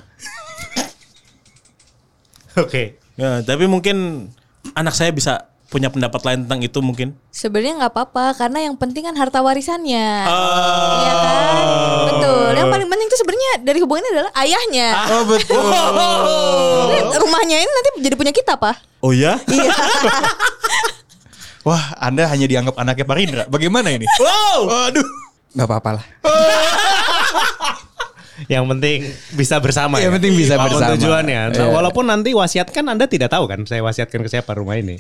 Oke. 2.64 3.00
Ya, 3.20 3.44
tapi 3.44 3.68
mungkin 3.68 4.28
anak 4.80 4.96
saya 4.96 5.12
bisa 5.12 5.49
punya 5.70 5.94
pendapat 5.94 6.22
lain 6.26 6.40
tentang 6.50 6.60
itu 6.60 6.80
mungkin. 6.82 7.14
Sebenarnya 7.30 7.78
nggak 7.78 7.94
apa-apa 7.94 8.34
karena 8.36 8.66
yang 8.66 8.76
penting 8.76 9.06
kan 9.06 9.14
harta 9.14 9.40
warisannya. 9.40 10.10
Oh. 10.26 10.98
Iya 11.00 11.14
kan? 11.14 11.56
Betul. 12.10 12.50
Yang 12.58 12.68
paling 12.74 12.88
penting 12.90 13.08
itu 13.08 13.18
sebenarnya 13.18 13.52
dari 13.62 13.80
hubungan 13.80 14.02
ini 14.02 14.12
adalah 14.12 14.32
ayahnya. 14.36 14.90
Oh 15.14 15.24
betul. 15.26 15.62
Rumahnya 17.22 17.58
ini 17.62 17.72
nanti 17.72 17.90
jadi 18.02 18.16
punya 18.18 18.34
kita, 18.34 18.58
Pak. 18.58 18.76
Oh 19.00 19.14
ya? 19.14 19.38
Iya. 19.46 19.70
Wah, 21.68 21.94
Anda 21.98 22.26
hanya 22.26 22.50
dianggap 22.50 22.74
anaknya 22.74 23.06
Pak 23.06 23.16
Rindra. 23.16 23.44
Bagaimana 23.46 23.94
ini? 23.94 24.10
Wow. 24.18 24.60
Waduh. 24.66 25.06
Gak 25.54 25.66
apa-apa 25.66 26.02
lah. 26.02 26.06
Yang 28.48 28.66
penting 28.72 29.00
bisa 29.36 29.60
bersama 29.60 30.00
Yang 30.00 30.08
ya. 30.08 30.16
penting 30.16 30.34
bisa 30.34 30.54
Apa 30.56 30.64
pun 30.66 30.80
bersama. 30.80 30.92
tujuannya. 30.96 31.40
Nah, 31.52 31.56
Iya. 31.60 31.68
Walaupun 31.70 32.06
nanti 32.08 32.32
wasiat 32.32 32.72
kan 32.72 32.88
Anda 32.88 33.06
tidak 33.06 33.30
tahu 33.30 33.46
kan 33.46 33.68
saya 33.68 33.84
wasiatkan 33.84 34.24
ke 34.24 34.30
siapa 34.32 34.56
rumah 34.56 34.80
ini. 34.80 34.96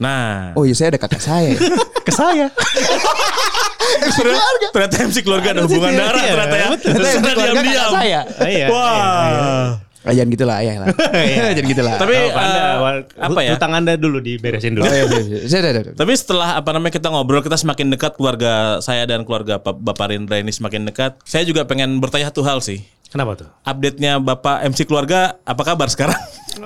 Nah. 0.00 0.56
Oh 0.56 0.64
iya 0.64 0.74
saya 0.74 0.94
ada 0.94 1.00
kakak 1.00 1.22
saya. 1.22 1.52
Ke 2.06 2.12
saya. 2.12 2.46
ternyata, 4.18 4.42
ternyata 4.74 4.94
MC 5.06 5.16
keluarga 5.22 5.48
ada 5.54 5.62
hubungan 5.68 5.92
darah 5.94 6.22
ternyata 6.22 6.56
ya. 6.56 6.68
Ternyata 6.74 6.98
Keluarga 6.98 7.22
kakak 7.22 7.54
diam-diam. 7.54 7.90
saya. 7.92 8.20
Wah. 8.72 9.66
Ah, 10.02 10.10
Jangan 10.10 10.30
gitulah 10.30 10.56
ayah 10.58 10.74
lah. 10.82 10.88
Jangan 11.54 11.64
gitulah. 11.64 11.94
Tapi 11.94 12.14
Oh, 12.14 12.34
anda, 12.34 12.60
wa- 12.78 13.06
apa 13.06 13.40
ya? 13.40 13.54
Hutang 13.54 13.72
Anda 13.72 13.94
dulu 13.94 14.18
diberesin 14.18 14.74
dulu. 14.74 14.82
Oh, 14.82 14.90
iya, 14.90 15.06
iya, 15.06 15.40
iya. 15.40 15.94
Tapi 15.94 16.12
setelah 16.12 16.58
apa 16.58 16.70
namanya 16.70 16.90
kita 16.92 17.06
ngobrol 17.06 17.38
kita 17.38 17.54
semakin 17.54 17.86
dekat 17.88 18.14
keluarga 18.14 18.78
saya 18.78 19.06
dan 19.06 19.22
keluarga 19.22 19.56
Pak- 19.56 19.78
Bapak 19.78 20.10
Rindra 20.10 20.36
ini 20.36 20.50
semakin 20.50 20.84
dekat. 20.84 21.22
Saya 21.22 21.42
juga 21.42 21.62
pengen 21.62 21.98
bertanya 21.98 22.28
satu 22.28 22.42
hal 22.42 22.58
sih. 22.58 22.82
Kenapa 23.08 23.36
tuh? 23.36 23.48
Update-nya 23.62 24.18
Bapak 24.18 24.64
MC 24.66 24.82
keluarga 24.82 25.36
apa 25.38 25.62
kabar 25.62 25.86
sekarang? 25.86 26.16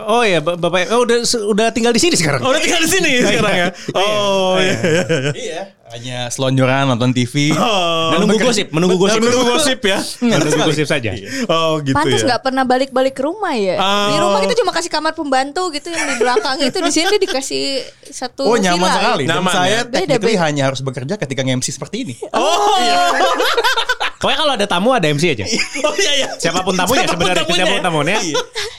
Oh 0.00 0.22
iya, 0.22 0.38
Ba- 0.38 0.56
Bapak 0.56 0.88
oh, 0.90 1.02
udah 1.02 1.20
udah 1.44 1.66
tinggal 1.70 1.90
di 1.90 2.00
sini 2.00 2.14
sekarang. 2.14 2.40
Oh, 2.40 2.50
udah 2.50 2.58
tinggal 2.58 2.80
di 2.80 2.88
sini 2.88 3.10
sekarang 3.28 3.52
ya. 3.52 3.68
Oh 3.92 4.56
iya. 4.56 4.78
iya, 4.80 5.04
iya. 5.34 5.62
Iya. 5.86 5.94
Hanya 5.94 6.18
selonjoran 6.34 6.90
nonton 6.90 7.14
TV. 7.14 7.54
Oh, 7.54 8.10
menunggu 8.10 8.42
gosip, 8.42 8.74
menunggu 8.74 8.98
gosip. 8.98 9.22
menunggu 9.22 9.54
gosip 9.54 9.78
ya. 9.86 10.02
menunggu 10.26 10.58
gosip 10.66 10.86
saja. 10.90 11.14
Oh 11.46 11.78
gitu 11.78 11.94
Pantas 11.94 12.26
ya. 12.26 12.34
nggak 12.34 12.42
pernah 12.42 12.64
balik-balik 12.66 13.14
ke 13.14 13.22
rumah 13.22 13.54
ya. 13.54 13.78
Oh. 13.78 14.10
Di 14.10 14.16
rumah 14.18 14.38
kita 14.42 14.54
cuma 14.58 14.74
kasih 14.74 14.90
kamar 14.90 15.14
pembantu 15.14 15.70
gitu 15.70 15.94
yang 15.94 16.02
di 16.10 16.16
belakang 16.18 16.58
itu 16.58 16.78
di 16.82 16.90
sini 16.90 17.14
dikasih 17.22 17.64
satu 18.10 18.50
Oh 18.50 18.58
nyaman 18.58 18.82
villa. 18.82 18.94
sekali. 18.98 19.24
Dan 19.24 19.36
Nyaman 19.38 19.52
saya 19.54 19.78
ya? 19.86 20.18
beda. 20.18 20.30
hanya 20.42 20.62
harus 20.66 20.80
bekerja 20.82 21.14
ketika 21.16 21.40
nge-MC 21.46 21.68
seperti 21.70 21.96
ini. 22.02 22.14
Oh 22.34 22.76
iya. 22.82 22.98
Pokoknya 24.16 24.38
kalau 24.40 24.52
ada 24.56 24.66
tamu 24.66 24.88
ada 24.96 25.06
MC 25.08 25.24
aja. 25.36 25.44
Oh 25.86 25.94
iya 25.94 26.12
iya. 26.24 26.28
Siapa 26.40 26.64
pun 26.64 26.72
tamunya 26.72 27.04
Siapa 27.04 27.14
pun 27.14 27.20
sebenarnya, 27.20 27.44
tamunya. 27.44 27.56
siapa 27.56 27.72
pun 27.72 27.84
tamunya. 27.84 28.18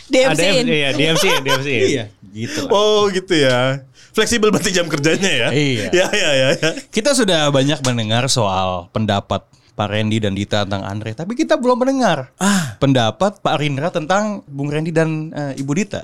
DMC-in. 0.08 0.34
Ada 0.34 0.44
MC, 0.66 0.72
iya, 0.72 0.90
DMC, 0.96 1.26
DMC. 1.46 1.70
Iya, 1.70 2.04
gitu 2.34 2.60
lah. 2.66 2.72
Oh 2.74 3.02
gitu 3.12 3.34
ya. 3.38 3.86
Fleksibel 4.16 4.50
berarti 4.50 4.74
jam 4.74 4.90
kerjanya 4.90 5.30
ya. 5.30 5.48
Iya. 5.54 5.88
Ya 5.94 6.08
ya 6.10 6.30
ya. 6.34 6.48
ya. 6.58 6.70
Kita 6.90 7.14
sudah 7.14 7.54
banyak 7.54 7.80
mendengar 7.86 8.26
soal 8.34 8.90
pendapat 8.90 9.46
Pak 9.78 9.94
Randy 9.94 10.18
dan 10.18 10.34
Dita 10.34 10.66
tentang 10.66 10.82
Andre, 10.90 11.14
tapi 11.14 11.38
kita 11.38 11.54
belum 11.54 11.78
mendengar 11.78 12.34
pendapat 12.82 13.38
Pak 13.46 13.56
Rindra 13.62 13.94
tentang 13.94 14.42
Bung 14.50 14.74
Randy 14.74 14.90
dan 14.90 15.30
eh, 15.30 15.62
Ibu 15.62 15.70
Dita. 15.78 16.02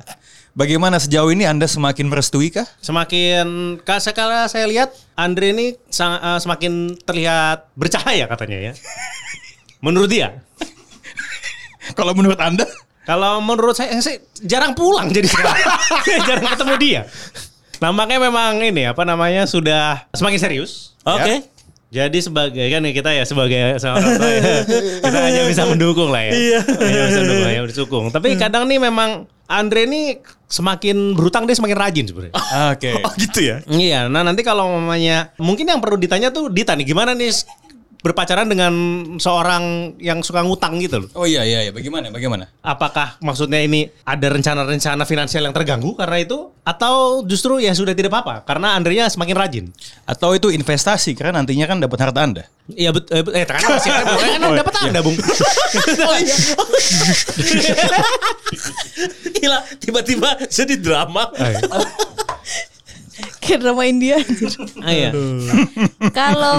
Bagaimana 0.53 1.01
sejauh 1.01 1.33
ini 1.33 1.49
Anda 1.49 1.65
semakin 1.65 2.13
merestui 2.13 2.53
kah? 2.53 2.69
Semakin 2.77 3.81
ka- 3.81 3.97
sekali 3.97 4.37
saya 4.45 4.69
lihat 4.69 4.93
Andre 5.17 5.49
ini 5.49 5.73
sang- 5.89 6.21
eh, 6.21 6.37
semakin 6.37 6.93
terlihat 7.01 7.73
bercahaya 7.73 8.29
katanya 8.29 8.69
ya. 8.69 8.73
Menurut 9.81 10.13
dia. 10.13 10.45
Kalau 11.97 12.13
menurut 12.13 12.37
Anda? 12.37 12.69
Kalau 13.03 13.41
menurut 13.41 13.73
saya, 13.75 13.97
saya 13.99 14.21
jarang 14.45 14.77
pulang 14.77 15.09
jadi 15.09 15.25
sekarang. 15.25 15.57
jarang 16.29 16.45
ketemu 16.53 16.73
dia. 16.77 17.01
Nampaknya 17.81 18.21
memang 18.21 18.61
ini 18.61 18.87
apa 18.87 19.03
namanya 19.03 19.49
sudah 19.49 20.05
semakin 20.13 20.39
serius. 20.39 20.93
Oke. 21.03 21.49
Ya. 21.91 22.05
Jadi 22.05 22.25
sebagai 22.25 22.65
kan 22.69 22.81
kita 22.85 23.09
ya 23.09 23.25
sebagai 23.25 23.77
seorang 23.77 24.01
tua 24.17 24.29
ya, 24.33 24.65
kita 25.05 25.17
hanya 25.19 25.41
bisa 25.45 25.65
mendukung 25.65 26.09
lah 26.09 26.25
ya. 26.25 26.31
Iya. 26.33 26.59
Hanya 26.65 27.01
bisa 27.09 27.19
mendukung, 27.21 27.45
hanya 27.49 27.61
mendukung. 27.65 28.05
Tapi 28.13 28.27
kadang 28.37 28.63
nih 28.69 28.79
memang 28.81 29.25
Andre 29.45 29.85
ini 29.85 30.17
semakin 30.53 31.17
berhutang 31.17 31.49
dia 31.49 31.57
semakin 31.57 31.77
rajin 31.81 32.05
sebenarnya. 32.05 32.35
Oke. 32.77 32.91
Oh 33.09 33.13
gitu 33.17 33.39
ya. 33.41 33.57
Iya, 33.65 34.05
nah 34.07 34.21
nanti 34.21 34.45
kalau 34.45 34.69
mamanya 34.77 35.33
mungkin 35.41 35.65
yang 35.65 35.81
perlu 35.81 35.97
ditanya 35.97 36.29
tuh 36.29 36.53
Dita 36.53 36.77
nih 36.77 36.85
gimana 36.85 37.17
nih 37.17 37.33
berpacaran 38.03 38.51
dengan 38.51 38.73
seorang 39.15 39.95
yang 39.95 40.19
suka 40.19 40.43
ngutang 40.43 40.75
gitu 40.83 41.07
loh. 41.07 41.09
Oh 41.15 41.23
iya 41.23 41.47
iya 41.47 41.63
iya, 41.63 41.71
bagaimana 41.71 42.11
bagaimana? 42.11 42.51
Apakah 42.59 43.15
maksudnya 43.23 43.63
ini 43.63 43.87
ada 44.03 44.27
rencana-rencana 44.27 45.07
finansial 45.07 45.47
yang 45.47 45.55
terganggu 45.55 45.95
karena 45.95 46.19
itu 46.19 46.51
atau 46.67 47.23
justru 47.23 47.63
ya 47.63 47.71
sudah 47.71 47.95
tidak 47.95 48.11
apa-apa 48.11 48.43
karena 48.43 48.75
Andrea 48.75 49.07
semakin 49.07 49.35
rajin. 49.39 49.65
Atau 50.03 50.35
itu 50.35 50.51
investasi 50.51 51.15
karena 51.15 51.39
nantinya 51.39 51.63
kan 51.63 51.79
dapat 51.79 51.99
harta 52.03 52.19
Anda. 52.19 52.43
Iya 52.67 52.91
betul 52.91 53.23
eh, 53.23 53.39
eh 53.39 53.47
kan 53.47 53.71
masih 53.71 53.91
kan 53.91 54.03
dapat 54.51 54.75
Anda, 54.83 54.99
Bung. 54.99 55.15
Oh 56.03 56.17
iya. 56.19 56.35
Gila, 59.35 59.59
tiba-tiba 59.79 60.29
jadi 60.47 60.75
drama. 60.79 61.31
Kayak 63.43 63.59
drama 63.59 63.83
India. 63.83 64.17
Ah, 64.79 64.91
iya. 64.91 65.11
Kalau 66.15 66.57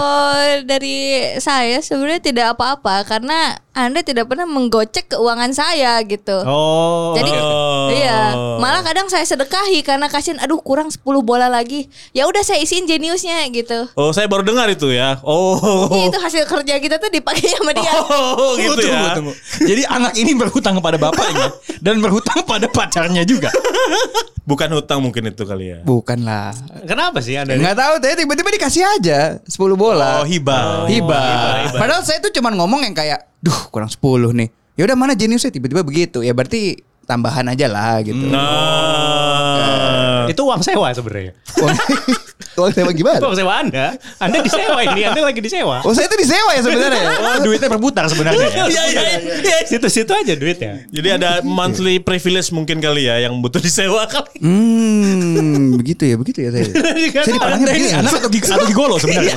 dari 0.69 1.17
saya 1.41 1.81
sebenarnya 1.81 2.21
tidak 2.21 2.47
apa-apa 2.57 3.09
karena 3.09 3.57
Anda 3.75 4.07
tidak 4.07 4.31
pernah 4.31 4.47
menggocek 4.47 5.19
keuangan 5.19 5.51
saya 5.51 5.99
gitu. 6.07 6.47
Oh. 6.47 7.11
Jadi 7.19 7.31
Oh. 7.35 7.91
iya, 7.91 8.31
malah 8.63 8.87
kadang 8.87 9.11
saya 9.11 9.27
sedekahi 9.27 9.83
karena 9.83 10.07
kasihan 10.07 10.39
aduh 10.39 10.63
kurang 10.63 10.95
10 10.95 11.03
bola 11.27 11.51
lagi. 11.51 11.91
Ya 12.15 12.31
udah 12.31 12.47
saya 12.47 12.63
isiin 12.63 12.87
jeniusnya 12.87 13.43
gitu. 13.51 13.91
Oh, 13.99 14.15
saya 14.15 14.31
baru 14.31 14.47
dengar 14.47 14.71
itu 14.71 14.95
ya. 14.95 15.19
Oh. 15.27 15.91
Itu 15.91 16.15
hasil 16.23 16.47
kerja 16.47 16.79
kita 16.79 17.03
tuh 17.03 17.11
dipakai 17.11 17.51
sama 17.51 17.75
dia. 17.75 17.93
Oh, 17.99 18.55
gitu 18.55 18.79
tunggu, 18.79 18.95
ya. 18.95 19.15
tunggu. 19.19 19.33
Jadi 19.59 19.83
anak 19.91 20.13
ini 20.15 20.33
berhutang 20.39 20.79
kepada 20.79 20.95
bapaknya 20.95 21.51
dan 21.83 21.99
berhutang 21.99 22.47
pada 22.47 22.71
pacarnya 22.71 23.27
juga. 23.27 23.51
Bukan 24.47 24.71
hutang 24.77 25.03
mungkin 25.03 25.35
itu 25.35 25.43
kali 25.43 25.75
ya. 25.75 25.79
Bukan 25.83 26.23
lah. 26.23 26.55
Kenapa 26.87 27.19
sih 27.25 27.35
Anda? 27.35 27.59
Nggak 27.59 27.75
tahu, 27.75 27.95
tapi 27.99 28.15
tiba-tiba 28.23 28.51
dikasih 28.55 28.85
aja 28.87 29.43
10 29.43 29.51
bola. 29.75 30.23
Oh, 30.23 30.27
hibah. 30.29 30.87
hibah. 30.87 31.75
Padahal 31.75 32.07
saya 32.07 32.23
tuh 32.23 32.31
cuman 32.31 32.55
ngomong 32.55 32.87
yang 32.87 32.95
kayak, 32.95 33.34
duh 33.45 33.69
kurang 33.69 33.93
10 33.93 34.33
nih. 34.33 34.49
Ya 34.75 34.89
udah 34.89 34.97
mana 34.97 35.13
jeniusnya 35.13 35.53
tiba-tiba 35.53 35.85
begitu. 35.85 36.25
Ya 36.25 36.33
berarti 36.33 36.81
tambahan 37.05 37.47
aja 37.53 37.67
lah 37.69 38.01
gitu. 38.03 38.25
Nah. 38.29 40.27
Itu 40.29 40.43
uang 40.49 40.61
sewa 40.65 40.89
sebenarnya. 40.93 41.33
Uang, 41.61 41.77
uang 42.61 42.73
sewa 42.73 42.91
gimana? 42.97 43.21
Uang 43.21 43.37
sewa 43.37 43.53
Anda. 43.61 43.87
Anda 44.19 44.41
disewa 44.41 44.81
ini, 44.81 45.01
Anda 45.05 45.23
lagi 45.23 45.41
disewa. 45.45 45.85
Oh 45.85 45.93
saya 45.93 46.09
itu 46.09 46.17
disewa 46.17 46.51
ya 46.57 46.61
sebenarnya. 46.65 47.05
Oh, 47.21 47.37
duitnya 47.45 47.69
berputar 47.69 48.05
sebenarnya 48.09 48.47
ya. 48.49 48.65
Iya, 48.67 48.85
iya, 48.91 49.03
iya. 49.21 49.57
Situ-situ 49.69 50.11
aja 50.11 50.35
duitnya. 50.35 50.89
Jadi 50.89 51.09
ada 51.13 51.45
monthly 51.45 52.01
privilege 52.01 52.49
mungkin 52.51 52.81
kali 52.81 53.07
ya 53.07 53.21
yang 53.29 53.37
butuh 53.45 53.61
disewa 53.61 54.09
kali. 54.09 54.41
Hmm, 54.41 55.77
begitu 55.79 56.09
ya, 56.09 56.17
begitu 56.17 56.39
ya 56.45 56.51
saya. 56.53 56.65
saya 57.25 57.33
dipandangnya 57.37 57.67
Anda 57.69 57.73
begini 57.73 57.89
ini 57.89 57.99
anak 58.01 58.13
atau, 58.19 58.31
gig- 58.33 58.49
atau 58.49 58.67
gigolo 58.67 58.97
sebenarnya. 58.97 59.37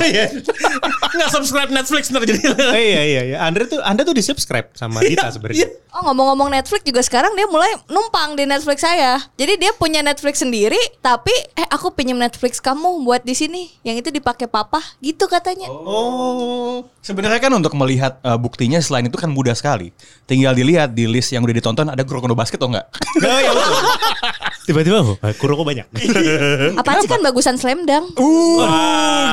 Nggak 1.18 1.30
subscribe 1.32 1.70
Netflix 1.74 2.10
ntar 2.14 2.24
jadi. 2.24 2.40
Oh, 2.48 2.78
iya 2.78 3.02
iya 3.04 3.22
iya. 3.34 3.38
Andre 3.44 3.68
tuh 3.68 3.80
Anda 3.84 4.08
tuh 4.08 4.16
di 4.16 4.24
subscribe 4.24 4.72
sama 4.74 5.04
Dita 5.04 5.28
sebenarnya. 5.30 5.68
Oh 5.98 6.02
ngomong-ngomong 6.06 6.54
Netflix 6.54 6.86
juga 6.86 7.02
sekarang 7.02 7.34
dia 7.34 7.50
mulai 7.58 7.74
numpang 7.90 8.38
di 8.38 8.46
Netflix 8.46 8.86
saya. 8.86 9.18
Jadi 9.34 9.58
dia 9.58 9.74
punya 9.74 10.06
Netflix 10.06 10.46
sendiri, 10.46 10.78
tapi 11.02 11.34
eh 11.58 11.66
aku 11.74 11.90
pinjam 11.90 12.14
Netflix 12.14 12.62
kamu 12.62 13.02
buat 13.02 13.26
di 13.26 13.34
sini. 13.34 13.74
Yang 13.82 14.06
itu 14.06 14.10
dipakai 14.22 14.46
papa, 14.46 14.78
gitu 15.02 15.26
katanya. 15.26 15.66
Oh. 15.74 16.86
Sebenarnya 17.02 17.42
kan 17.42 17.50
untuk 17.58 17.74
melihat 17.74 18.22
uh, 18.22 18.38
buktinya 18.38 18.78
selain 18.78 19.10
itu 19.10 19.18
kan 19.18 19.34
mudah 19.34 19.58
sekali. 19.58 19.90
Tinggal 20.30 20.54
dilihat 20.54 20.94
di 20.94 21.10
list 21.10 21.34
yang 21.34 21.42
udah 21.42 21.56
ditonton 21.58 21.90
ada 21.90 22.06
Kuroko 22.06 22.30
no 22.30 22.38
Basket 22.38 22.62
atau 22.62 22.70
enggak? 22.70 22.86
Oh, 23.26 23.40
iya 23.42 23.50
betul. 23.50 23.74
Tiba-tiba 24.70 24.98
oh, 25.02 25.18
Kuroko 25.42 25.66
banyak. 25.66 25.90
Apaan 26.78 27.02
sih 27.02 27.10
kan 27.10 27.26
bagusan 27.26 27.58
Slam 27.58 27.90
Dunk? 27.90 28.14
Uh, 28.22 28.62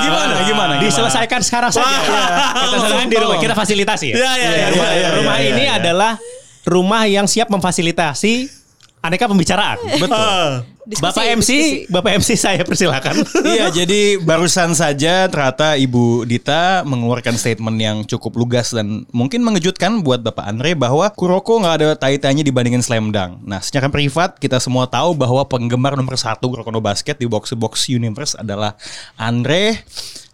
gimana 0.01 0.33
gimana? 0.41 0.43
gimana? 0.49 0.73
Diselesaikan 0.81 1.45
sekarang 1.45 1.69
saja. 1.69 1.85
kita 1.85 3.05
di 3.05 3.17
rumah, 3.21 3.37
kita 3.37 3.53
fasilitasi 3.53 4.15
ya. 4.15 4.15
Iya, 4.17 4.31
iya, 4.33 4.49
iya, 4.49 4.67
rumah 4.73 4.87
iya, 4.89 5.09
iya, 5.13 5.37
iya, 5.37 5.49
ini 5.53 5.63
iya. 5.69 5.77
adalah 5.77 6.17
rumah 6.65 7.05
yang 7.05 7.29
siap 7.29 7.47
memfasilitasi 7.53 8.65
aneka 9.05 9.29
pembicaraan. 9.29 9.77
Betul. 10.03 10.65
Diskusi, 10.85 11.01
Bapak 11.01 11.25
MC, 11.25 11.49
diskusi. 11.49 11.89
Bapak 11.89 12.11
MC 12.21 12.29
saya 12.37 12.61
persilakan. 12.61 13.15
Iya, 13.55 13.73
jadi 13.73 14.21
barusan 14.21 14.77
saja 14.77 15.25
ternyata 15.25 15.73
Ibu 15.81 16.29
Dita 16.29 16.85
mengeluarkan 16.85 17.41
statement 17.41 17.77
yang 17.81 17.97
cukup 18.05 18.37
lugas 18.37 18.69
dan 18.69 19.01
mungkin 19.09 19.41
mengejutkan 19.41 20.05
buat 20.05 20.21
Bapak 20.21 20.45
Andre 20.45 20.77
bahwa 20.77 21.09
Kuroko 21.09 21.57
nggak 21.57 21.75
ada 21.81 21.89
tai-tainya 21.97 22.45
dibandingin 22.45 22.85
Slam 22.85 23.09
Dunk. 23.09 23.41
Nah, 23.41 23.65
secara 23.65 23.89
privat 23.89 24.37
kita 24.37 24.61
semua 24.61 24.85
tahu 24.85 25.17
bahwa 25.17 25.41
penggemar 25.49 25.97
nomor 25.97 26.21
satu 26.21 26.53
Kuroko 26.53 26.69
no 26.69 26.85
Basket 26.85 27.17
di 27.17 27.25
Box 27.25 27.49
to 27.49 27.57
Box 27.57 27.89
Universe 27.89 28.37
adalah 28.37 28.77
Andre. 29.17 29.81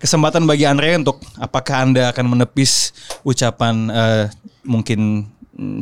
Kesempatan 0.03 0.43
bagi 0.43 0.67
Andre 0.67 0.99
untuk 0.99 1.23
apakah 1.39 1.87
Anda 1.87 2.11
akan 2.11 2.25
menepis 2.27 2.91
ucapan 3.23 3.87
eh, 3.87 4.25
mungkin 4.67 5.31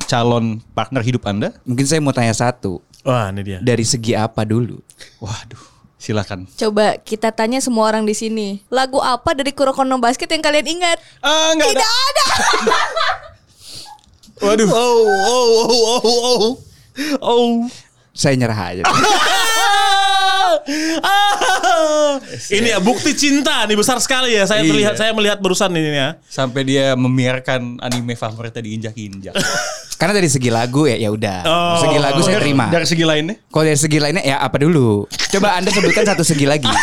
calon 0.05 0.59
partner 0.73 1.01
hidup 1.05 1.23
Anda? 1.29 1.53
Mungkin 1.63 1.85
saya 1.85 1.99
mau 2.01 2.13
tanya 2.15 2.33
satu. 2.33 2.81
Wah, 3.05 3.31
ini 3.31 3.41
dia. 3.45 3.59
Dari 3.63 3.85
segi 3.87 4.11
apa 4.17 4.43
dulu? 4.43 4.81
Waduh, 5.23 5.63
silakan. 5.95 6.49
Coba 6.57 6.99
kita 6.99 7.31
tanya 7.31 7.63
semua 7.63 7.87
orang 7.87 8.03
di 8.03 8.13
sini. 8.17 8.59
Lagu 8.67 8.99
apa 8.99 9.31
dari 9.37 9.55
Kurokono 9.55 9.97
Basket 10.01 10.27
yang 10.27 10.43
kalian 10.43 10.67
ingat? 10.67 10.97
Ah, 11.23 11.55
nggak 11.55 11.69
ada. 11.73 11.81
Tidak 11.81 11.89
ada. 11.89 12.25
Waduh. 14.39 14.69
Oh, 14.71 14.75
oh, 14.75 15.47
oh, 15.67 15.67
oh, 15.67 15.99
oh. 16.03 16.53
Oh. 17.23 17.51
Saya 18.11 18.35
nyerah 18.35 18.59
aja. 18.59 18.83
Ah. 20.99 22.17
Ini 22.49 22.73
ya 22.73 22.79
bukti 22.79 23.13
cinta 23.13 23.65
nih 23.65 23.73
besar 23.73 23.97
sekali 23.97 24.33
ya. 24.33 24.45
Saya 24.45 24.61
Iya. 24.61 24.69
terlihat 24.69 24.93
saya 24.95 25.11
melihat 25.11 25.37
barusan 25.37 25.71
ini 25.71 25.91
ya. 25.91 26.17
Sampai 26.25 26.63
dia 26.63 26.93
membiarkan 26.93 27.79
anime 27.79 28.13
favoritnya 28.13 28.61
diinjak-injak. 28.61 29.33
Karena 29.99 30.15
dari 30.15 30.29
segi 30.29 30.47
lagu 30.47 30.87
ya 30.87 30.95
ya 30.95 31.09
udah. 31.09 31.39
Oh. 31.43 31.77
Segi 31.81 31.97
lagu 31.97 32.19
saya 32.21 32.39
terima. 32.39 32.69
Dari 32.69 32.87
segi 32.87 33.03
lainnya? 33.03 33.35
Kalau 33.47 33.63
dari 33.63 33.75
segi 33.75 33.97
lainnya 33.99 34.23
ya 34.23 34.37
apa 34.39 34.55
dulu? 34.57 35.03
Coba 35.09 35.59
Anda 35.59 35.69
sebutkan 35.69 36.05
satu 36.05 36.23
segi 36.23 36.45
lagi. 36.47 36.69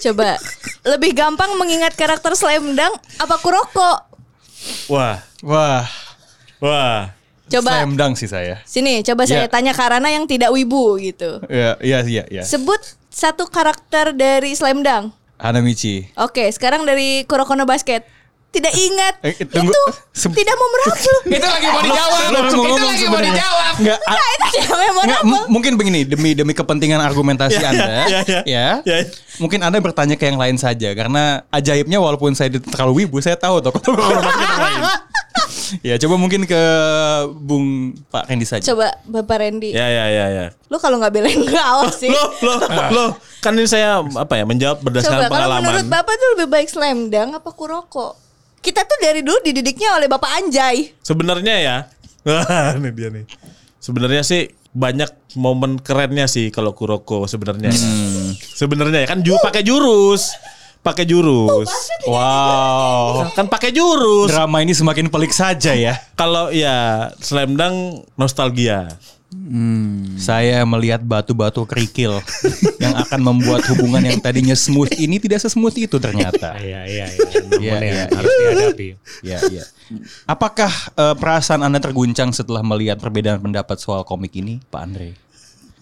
Coba 0.00 0.36
lebih 0.84 1.12
gampang 1.12 1.56
mengingat 1.56 1.92
karakter 1.92 2.32
Slam 2.36 2.72
Dunk 2.72 2.94
apa 3.16 3.36
Kuroko? 3.40 3.92
Wah, 4.88 5.20
Wah, 5.44 5.84
wah. 6.56 7.12
Coba 7.46 7.70
slam 7.76 7.92
dunk 7.94 8.14
sih 8.14 8.24
saya. 8.24 8.64
sini 8.64 9.00
coba 9.00 9.24
saya 9.24 9.44
Ya. 9.44 9.48
tanya 9.48 9.70
Karana 9.70 10.08
yang 10.08 10.24
tidak 10.24 10.48
wibu 10.48 10.96
gitu. 10.96 11.44
Ya, 11.46 11.76
iya, 11.78 12.00
iya, 12.02 12.24
iya. 12.30 12.42
Sebut 12.42 12.80
satu 13.08 13.44
karakter 13.44 14.10
dari 14.10 14.52
Slam 14.52 14.80
Dunk. 14.80 15.12
Hanamichi. 15.36 16.08
Oke, 16.16 16.48
sekarang 16.48 16.82
dari 16.82 17.22
Kurokono 17.22 17.62
Basket. 17.62 18.06
Tidak 18.48 18.70
ingat. 18.70 19.14
Eh, 19.20 19.34
tunggu. 19.44 19.66
Itu 19.66 19.82
Se- 20.14 20.30
tidak 20.30 20.54
memorable. 20.54 21.18
Itu 21.36 21.42
lagi 21.44 21.66
mau 21.66 21.82
dijawab. 21.82 22.20
Mau 22.30 22.42
Itu 22.46 22.84
lagi 22.86 23.04
mau 23.04 23.18
dijawab. 23.18 23.72
Nggak, 23.76 23.98
a- 23.98 24.14
Nah, 24.14 24.28
itu 24.30 24.46
tidak 24.54 24.76
memorable. 24.78 25.42
mungkin 25.50 25.72
begini 25.74 26.00
demi 26.06 26.30
demi 26.32 26.54
kepentingan 26.54 27.02
argumentasi 27.02 27.58
Ya, 27.60 27.68
Anda, 27.68 27.86
ya, 28.06 28.20
ya. 28.22 28.40
ya. 28.46 28.66
Ya. 28.86 28.96
Mungkin 29.36 29.58
Anda 29.58 29.82
bertanya 29.82 30.14
ke 30.14 30.30
yang 30.30 30.38
lain 30.38 30.54
saja 30.54 30.86
karena 30.94 31.42
ajaibnya 31.50 31.98
walaupun 31.98 32.30
saya 32.32 32.46
terlalu 32.54 33.04
wibu, 33.04 33.18
saya 33.18 33.34
tahu 33.34 33.58
lain. 33.66 34.80
Ya, 35.80 35.94
coba 36.00 36.14
mungkin 36.20 36.44
ke 36.44 36.62
Bung 37.40 37.96
Pak 38.12 38.28
Randy 38.28 38.46
saja. 38.46 38.64
Coba 38.64 38.94
Bapak 39.04 39.40
Randy. 39.40 39.72
Ya, 39.72 39.86
ya, 39.88 40.04
ya, 40.10 40.26
ya. 40.30 40.46
Lu 40.68 40.76
kalau 40.78 41.00
nggak 41.00 41.12
belain 41.12 41.40
gue 41.40 41.60
awas 41.60 41.98
sih. 41.98 42.10
Loh, 42.14 42.28
loh, 42.42 42.58
loh. 42.92 43.10
Kan 43.40 43.56
ini 43.56 43.68
saya 43.68 44.00
apa 44.00 44.40
ya 44.40 44.44
menjawab 44.48 44.80
Coba 44.80 44.86
berdasarkan 44.90 45.28
kalau 45.30 45.56
menurut 45.60 45.84
pengalaman. 45.84 45.92
Bapak 45.92 46.14
tuh 46.16 46.28
lebih 46.36 46.48
baik 46.48 46.68
Slam 46.68 46.98
Dunk 47.12 47.30
apa 47.36 47.50
Kuroko? 47.52 48.08
Kita 48.64 48.80
tuh 48.88 48.96
dari 49.00 49.20
dulu 49.20 49.36
dididiknya 49.44 50.00
oleh 50.00 50.08
Bapak 50.08 50.30
Anjay. 50.40 50.96
Sebenarnya 51.04 51.54
ya. 51.60 51.76
Wah, 52.26 52.72
ini 52.80 52.88
dia 52.96 53.12
nih. 53.12 53.24
Sebenarnya 53.76 54.24
sih 54.24 54.48
banyak 54.74 55.36
momen 55.38 55.78
kerennya 55.78 56.26
sih 56.26 56.48
kalau 56.48 56.72
Kuroko 56.72 57.28
sebenarnya. 57.28 57.70
Sebenarnya 58.56 59.04
ya 59.04 59.08
kan 59.08 59.20
ju 59.20 59.36
pakai 59.38 59.62
jurus. 59.62 60.32
Pakai 60.84 61.08
jurus. 61.08 61.72
Wow. 62.04 63.32
Kan 63.32 63.48
pakai 63.48 63.72
jurus. 63.72 64.28
Drama 64.28 64.60
ini 64.60 64.76
semakin 64.76 65.08
pelik 65.08 65.32
saja 65.32 65.72
ya. 65.72 65.96
Kalau 66.12 66.52
ya 66.52 67.08
Slam 67.24 67.56
Dunk 67.56 68.04
nostalgia. 68.20 68.92
Saya 70.14 70.62
melihat 70.62 71.02
batu-batu 71.02 71.66
kerikil 71.66 72.22
yang 72.78 72.94
akan 73.02 73.18
membuat 73.18 73.66
hubungan 73.72 73.98
yang 74.06 74.22
tadinya 74.22 74.54
smooth 74.54 74.94
ini 74.94 75.18
tidak 75.18 75.42
sesmooth 75.42 75.74
itu 75.74 75.96
ternyata. 75.98 76.54
Iya, 76.64 76.86
iya, 76.86 77.06
iya. 77.10 77.30
Iya, 77.58 77.58
iya, 77.58 77.76
ya, 77.82 78.04
harus 78.14 78.30
dihadapi. 78.30 78.88
Ya, 79.26 79.38
ya. 79.50 79.64
Apakah 80.24 80.70
eh, 80.94 81.16
perasaan 81.18 81.66
Anda 81.66 81.82
terguncang 81.82 82.30
setelah 82.30 82.62
melihat 82.62 83.02
perbedaan 83.02 83.42
pendapat 83.42 83.80
soal 83.82 84.06
komik 84.06 84.32
ini, 84.38 84.62
Pak 84.70 84.80
Andre? 84.80 85.18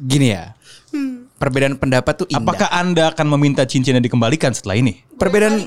Gini 0.00 0.32
ya. 0.32 0.56
Perbedaan 1.42 1.74
pendapat 1.74 2.22
tuh 2.22 2.30
indah. 2.30 2.38
Apakah 2.38 2.70
Anda 2.70 3.10
akan 3.10 3.26
meminta 3.34 3.66
cincinnya 3.66 3.98
dikembalikan 3.98 4.54
setelah 4.54 4.78
ini? 4.78 5.02
perbedaan 5.18 5.66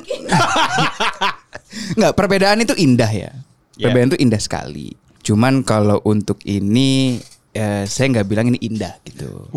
Enggak, 1.99 2.13
perbedaan 2.15 2.63
itu 2.63 2.71
indah 2.79 3.11
ya. 3.11 3.31
Ya. 3.75 3.91
Perbedaan 3.91 4.15
itu 4.15 4.19
indah 4.23 4.39
sekali. 4.39 4.95
Cuman 5.19 5.67
kalau 5.67 5.99
untuk 6.07 6.39
ini 6.47 7.19
eh, 7.51 7.83
saya 7.83 8.07
nggak 8.15 8.27
bilang 8.31 8.47
ini 8.55 8.59
indah 8.63 8.95
gitu. 9.03 9.51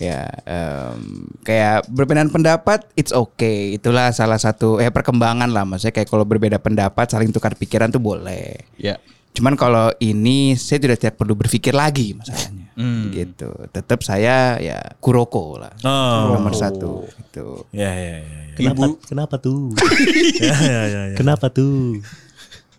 Ya, 0.00 0.26
em, 0.48 1.28
kayak 1.46 1.86
perbedaan 1.86 2.32
pendapat 2.32 2.88
it's 2.96 3.12
okay. 3.12 3.76
Itulah 3.76 4.08
salah 4.10 4.40
satu 4.40 4.80
eh 4.80 4.88
perkembangan 4.88 5.52
lah 5.52 5.68
maksudnya 5.68 6.00
kayak 6.00 6.08
kalau 6.08 6.24
berbeda 6.24 6.56
pendapat 6.58 7.12
saling 7.12 7.28
tukar 7.28 7.52
pikiran 7.54 7.92
tuh 7.92 8.00
boleh. 8.00 8.56
Ya. 8.80 8.96
Cuman 9.36 9.52
kalau 9.54 9.92
ini 10.00 10.56
saya 10.56 10.80
tidak 10.80 10.96
tidak 11.02 11.20
perlu 11.20 11.36
berpikir 11.36 11.76
lagi 11.76 12.16
masalahnya. 12.16 12.63
Gitu. 13.10 13.50
Tetap 13.70 14.02
saya 14.02 14.58
ya 14.58 14.78
Kuroko 14.98 15.58
lah. 15.62 15.72
Oh. 15.86 16.34
Nomor 16.38 16.54
satu 16.54 17.06
gitu. 17.06 17.66
Ya, 17.70 17.90
ya, 17.94 18.16
ya. 18.20 18.40
ya. 18.50 18.54
Kenapa, 18.54 18.84
kenapa 19.06 19.34
tuh? 19.38 19.74
ya, 20.42 20.54
ya, 20.58 20.80
ya, 20.86 21.02
ya. 21.10 21.16
Kenapa 21.18 21.50
tuh? 21.50 21.98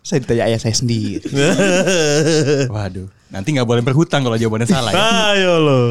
Saya 0.00 0.22
ditanya 0.22 0.46
ayah 0.46 0.60
saya 0.60 0.76
sendiri. 0.76 1.24
Waduh. 2.74 3.08
Nanti 3.26 3.48
nggak 3.56 3.66
boleh 3.66 3.82
berhutang 3.82 4.22
kalau 4.22 4.38
jawabannya 4.38 4.68
salah 4.70 4.94
ya. 4.94 5.02
Ayo 5.34 5.52
lo. 5.58 5.82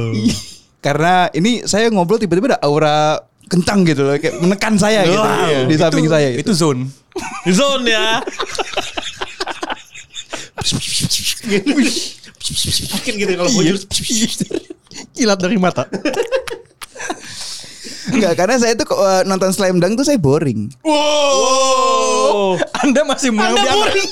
Karena 0.80 1.28
ini 1.34 1.66
saya 1.68 1.90
ngobrol 1.92 2.22
tiba-tiba 2.22 2.56
ada 2.56 2.60
aura 2.64 3.20
kentang 3.46 3.86
gitu 3.86 4.02
loh, 4.08 4.18
kayak 4.18 4.42
menekan 4.42 4.74
saya 4.80 5.06
gitu 5.06 5.22
Wow. 5.22 5.70
di 5.70 5.76
samping 5.78 6.06
Itu- 6.08 6.14
saya. 6.14 6.30
Itu 6.34 6.52
zone. 6.56 6.88
Zone 7.46 7.86
ya. 7.86 8.22
Mungkin 12.46 13.14
gitu 13.18 13.32
kalau 13.34 13.52
bujur. 13.56 13.76
Kilat 15.18 15.40
dari 15.42 15.58
mata. 15.58 15.90
Enggak, 18.06 18.38
karena 18.38 18.56
saya 18.62 18.78
tuh 18.78 18.86
uh, 18.94 19.26
nonton 19.26 19.50
Slam 19.50 19.82
Dunk 19.82 19.98
tuh 19.98 20.06
saya 20.06 20.22
boring. 20.22 20.70
Oh. 20.86 22.54
Anda 22.86 23.02
masih 23.02 23.34
mau 23.34 23.50
Anda 23.50 23.66
boring. 23.66 24.12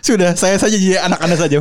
Sudah, 0.00 0.32
saya 0.36 0.56
saja 0.56 0.76
jadi 0.76 1.00
anak 1.04 1.20
Anda 1.20 1.36
saja. 1.36 1.60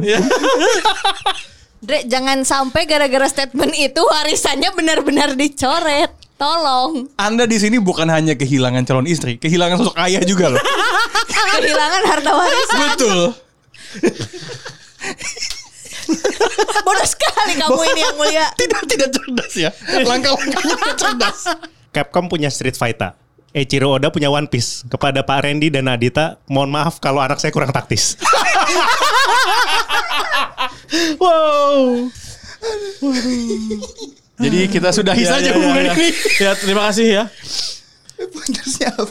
Dre, 1.84 2.08
jangan 2.08 2.48
sampai 2.48 2.88
gara-gara 2.88 3.28
statement 3.28 3.76
itu 3.76 4.00
warisannya 4.00 4.72
benar-benar 4.72 5.36
dicoret. 5.36 6.12
Tolong. 6.44 7.08
Anda 7.16 7.48
di 7.48 7.56
sini 7.56 7.80
bukan 7.80 8.12
hanya 8.12 8.36
kehilangan 8.36 8.84
calon 8.84 9.08
istri, 9.08 9.40
kehilangan 9.40 9.80
sosok 9.80 9.96
ayah 10.04 10.20
juga 10.28 10.52
loh. 10.52 10.60
Kehilangan 11.64 12.02
harta 12.04 12.32
warisan. 12.36 12.80
Betul. 12.92 13.20
Bodoh 16.84 17.08
sekali 17.08 17.54
kamu 17.56 17.82
ini 17.96 18.02
yang 18.04 18.16
mulia. 18.20 18.46
Tidak 18.60 18.82
tidak 18.92 19.10
cerdas 19.16 19.54
ya. 19.56 19.72
Langkah-langkahnya 20.04 20.76
tidak 20.76 20.96
cerdas. 21.00 21.40
Capcom 21.96 22.28
punya 22.28 22.52
Street 22.52 22.76
Fighter. 22.76 23.16
Eiichiro 23.56 23.96
Oda 23.96 24.12
punya 24.12 24.28
One 24.28 24.52
Piece. 24.52 24.84
Kepada 24.92 25.24
Pak 25.24 25.48
Randy 25.48 25.72
dan 25.72 25.88
Nadita, 25.88 26.42
mohon 26.52 26.74
maaf 26.74 27.00
kalau 27.00 27.24
anak 27.24 27.40
saya 27.40 27.56
kurang 27.56 27.72
taktis. 27.72 28.18
Wow. 31.18 32.14
Jadi 34.44 34.60
kita 34.68 34.90
sudahi 34.92 35.24
Ya, 35.24 35.30
saja 35.32 35.50
ya, 35.50 35.56
hubungan 35.56 35.82
ya, 35.82 35.88
ya. 35.88 35.94
ini. 35.96 36.08
Ya, 36.38 36.52
terima 36.54 36.82
kasih 36.88 37.06
ya. 37.08 37.24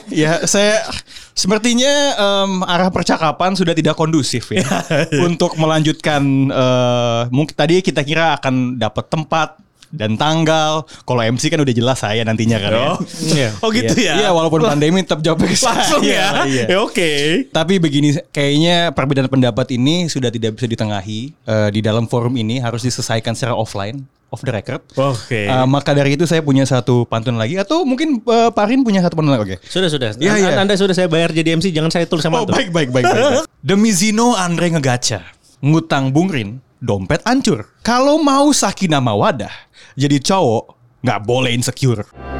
Ya, 0.08 0.32
saya 0.44 0.84
sepertinya 1.32 1.92
em, 2.14 2.52
arah 2.64 2.88
percakapan 2.88 3.52
sudah 3.52 3.72
tidak 3.72 3.92
kondusif 3.92 4.48
ya 4.56 4.64
untuk 5.20 5.56
melanjutkan. 5.56 6.22
eh, 6.48 7.20
mungkin 7.28 7.52
tadi 7.52 7.80
kita 7.80 8.00
kira 8.02 8.36
akan 8.36 8.76
dapat 8.76 9.08
tempat 9.08 9.48
dan 9.92 10.16
tanggal. 10.16 10.88
Kalau 11.04 11.20
MC 11.20 11.52
kan 11.52 11.60
udah 11.60 11.74
jelas 11.76 12.00
saya 12.00 12.24
nantinya 12.24 12.56
kan 12.56 12.72
ya. 12.72 12.80
Oh. 12.88 12.98
Oh 13.60 13.68
gitu 13.68 13.92
ya. 14.00 14.16
Iya, 14.16 14.28
walaupun 14.32 14.64
pandemi 14.64 15.04
tetap 15.04 15.20
jawabnya 15.20 15.52
ke 15.52 15.58
saya. 15.60 15.76
Langsung 15.84 16.02
ya. 16.02 16.28
Iya. 16.48 16.64
Ya 16.72 16.78
oke. 16.80 17.10
Tapi 17.52 17.76
begini, 17.76 18.16
kayaknya 18.32 18.88
perbedaan 18.90 19.28
pendapat 19.28 19.76
ini 19.76 20.08
sudah 20.08 20.32
tidak 20.32 20.56
bisa 20.56 20.64
ditengahi 20.64 21.36
Eh, 21.44 21.68
di 21.68 21.80
dalam 21.84 22.08
forum 22.08 22.32
ini 22.34 22.56
harus 22.56 22.80
diselesaikan 22.80 23.36
secara 23.36 23.52
offline 23.52 24.00
off 24.32 24.40
the 24.40 24.50
record. 24.50 24.80
Oke. 24.96 25.44
Uh, 25.44 25.68
maka 25.68 25.92
dari 25.92 26.16
itu 26.16 26.24
saya 26.24 26.40
punya 26.40 26.64
satu 26.64 27.04
pantun 27.04 27.36
lagi 27.36 27.54
atau 27.54 27.84
mungkin 27.84 28.24
uh, 28.24 28.48
Parin 28.48 28.80
punya 28.80 29.04
satu 29.04 29.14
pantun 29.14 29.36
lagi. 29.36 29.44
Oke. 29.44 29.56
Sudah 29.62 29.92
sudah. 29.92 30.16
Iya, 30.16 30.32
An- 30.32 30.40
iya. 30.40 30.56
Anda 30.56 30.74
sudah 30.74 30.96
saya 30.96 31.06
bayar 31.06 31.30
jadi 31.30 31.52
MC, 31.54 31.68
jangan 31.68 31.92
saya 31.92 32.08
tulis 32.08 32.24
sama 32.24 32.40
Oh 32.40 32.48
antum. 32.48 32.56
baik 32.56 32.72
baik 32.72 32.88
baik 32.88 33.04
baik. 33.04 33.12
baik. 33.12 33.44
Demi 33.68 33.92
Zino 33.92 34.32
Andre 34.32 34.72
ngegaca, 34.72 35.20
ngutang 35.60 36.10
bungrin, 36.10 36.58
dompet 36.80 37.20
hancur. 37.22 37.68
Kalau 37.84 38.16
mau 38.18 38.48
sakinah 38.50 38.98
mawadah, 38.98 39.52
jadi 39.94 40.16
cowok 40.16 40.64
nggak 41.04 41.20
boleh 41.22 41.52
insecure. 41.52 42.31